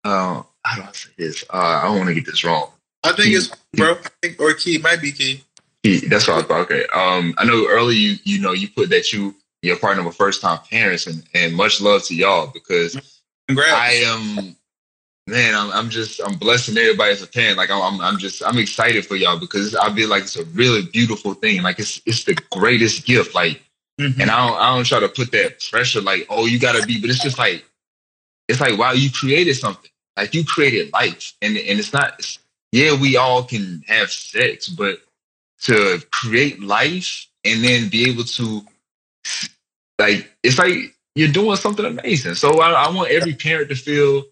[0.04, 1.44] uh how do I say this?
[1.50, 2.70] Uh I don't want to get this wrong.
[3.04, 5.44] I think it's bro, I think, or key might be key.
[5.84, 6.62] He- That's what I thought.
[6.62, 6.86] Okay.
[6.94, 10.42] Um, I know earlier you you know you put that you your partner were first
[10.42, 12.96] time parents and and much love to y'all because
[13.48, 13.72] Congrats.
[13.74, 14.56] I am
[15.28, 15.56] man.
[15.56, 17.58] I'm I'm just I'm blessing everybody as a parent.
[17.58, 20.46] Like I'm I'm, I'm just I'm excited for y'all because I feel like it's a
[20.46, 21.64] really beautiful thing.
[21.64, 23.36] Like it's it's the greatest gift.
[23.36, 23.62] Like
[24.00, 24.20] Mhm.
[24.22, 27.00] and I don't I don't try to put that pressure like oh you gotta be,
[27.02, 27.66] but it's just like
[28.48, 29.92] it's like wow you created something.
[30.18, 32.16] Like you created life and and it's not.
[32.20, 32.40] It's,
[32.72, 35.00] yeah, we all can have sex, but
[35.64, 38.62] to create life and then be able to
[40.00, 42.36] like it's like you're doing something amazing.
[42.36, 44.24] So I, I want every parent to feel,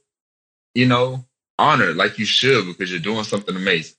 [0.75, 1.25] you know,
[1.57, 3.95] honored like you should because you're doing something amazing.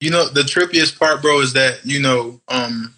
[0.00, 2.94] You know, the trippiest part, bro, is that, you know, um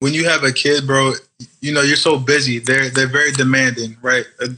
[0.00, 1.14] when you have a kid, bro,
[1.60, 2.58] you know you're so busy.
[2.58, 4.26] They're they're very demanding, right?
[4.40, 4.48] Uh,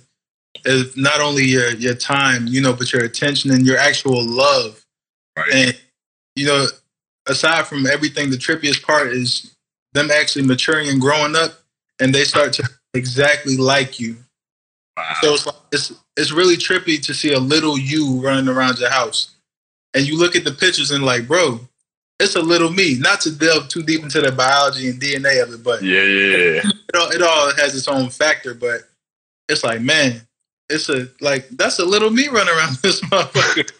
[0.65, 4.83] Is not only your your time, you know, but your attention and your actual love.
[5.37, 5.55] Right.
[5.55, 5.81] And
[6.35, 6.67] you know,
[7.29, 9.55] aside from everything, the trippiest part is
[9.93, 11.61] them actually maturing and growing up,
[12.01, 14.17] and they start to exactly like you.
[14.97, 15.17] Wow.
[15.21, 18.91] So it's like, it's it's really trippy to see a little you running around your
[18.91, 19.35] house,
[19.93, 21.61] and you look at the pictures and like, bro,
[22.21, 22.97] it's a little me.
[22.99, 26.37] Not to delve too deep into the biology and DNA of it, but yeah, yeah,
[26.37, 26.63] yeah.
[26.65, 28.55] it all, it all has its own factor.
[28.55, 28.83] But
[29.49, 30.21] it's like, man,
[30.69, 33.71] it's a like that's a little me running around this motherfucker.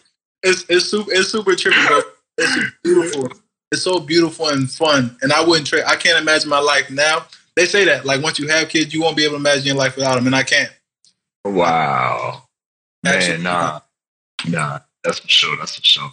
[0.43, 1.87] It's it's super it's super trippy.
[1.87, 2.01] Bro.
[2.37, 3.31] It's beautiful.
[3.71, 5.17] It's so beautiful and fun.
[5.21, 5.83] And I wouldn't trade.
[5.87, 7.25] I can't imagine my life now.
[7.55, 9.75] They say that like once you have kids, you won't be able to imagine your
[9.75, 10.69] life without them, and I can't.
[11.45, 12.43] Wow.
[13.03, 13.79] Man, nah.
[14.47, 15.57] Nah, that's for sure.
[15.57, 16.11] That's for sure.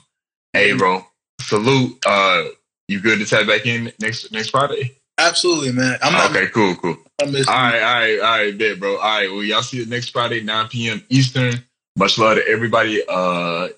[0.53, 1.05] Hey, bro.
[1.41, 1.99] Salute.
[2.07, 2.45] Uh
[2.89, 4.97] you good to tap back in next next Friday?
[5.19, 5.99] Absolutely, man.
[6.03, 6.97] I'm not Okay, cool, cool.
[7.21, 8.97] All right, all right, all right, bet, bro.
[8.97, 11.03] All right, well, y'all see you next Friday, 9 p.m.
[11.09, 11.65] Eastern.
[11.97, 13.03] Much love to everybody.
[13.09, 13.69] Uh,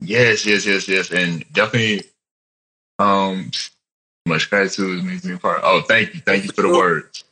[0.00, 2.02] yes, yes, yes, yes, and definitely,
[2.98, 3.50] um,
[4.26, 5.60] much gratitude makes me a part.
[5.62, 7.24] Oh, thank you, thank you for the words.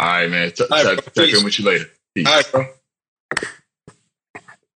[0.00, 0.52] All right, man.
[0.52, 1.86] T- All right, t- check in with you later.
[2.14, 2.26] Peace.
[2.28, 2.66] All right, bro.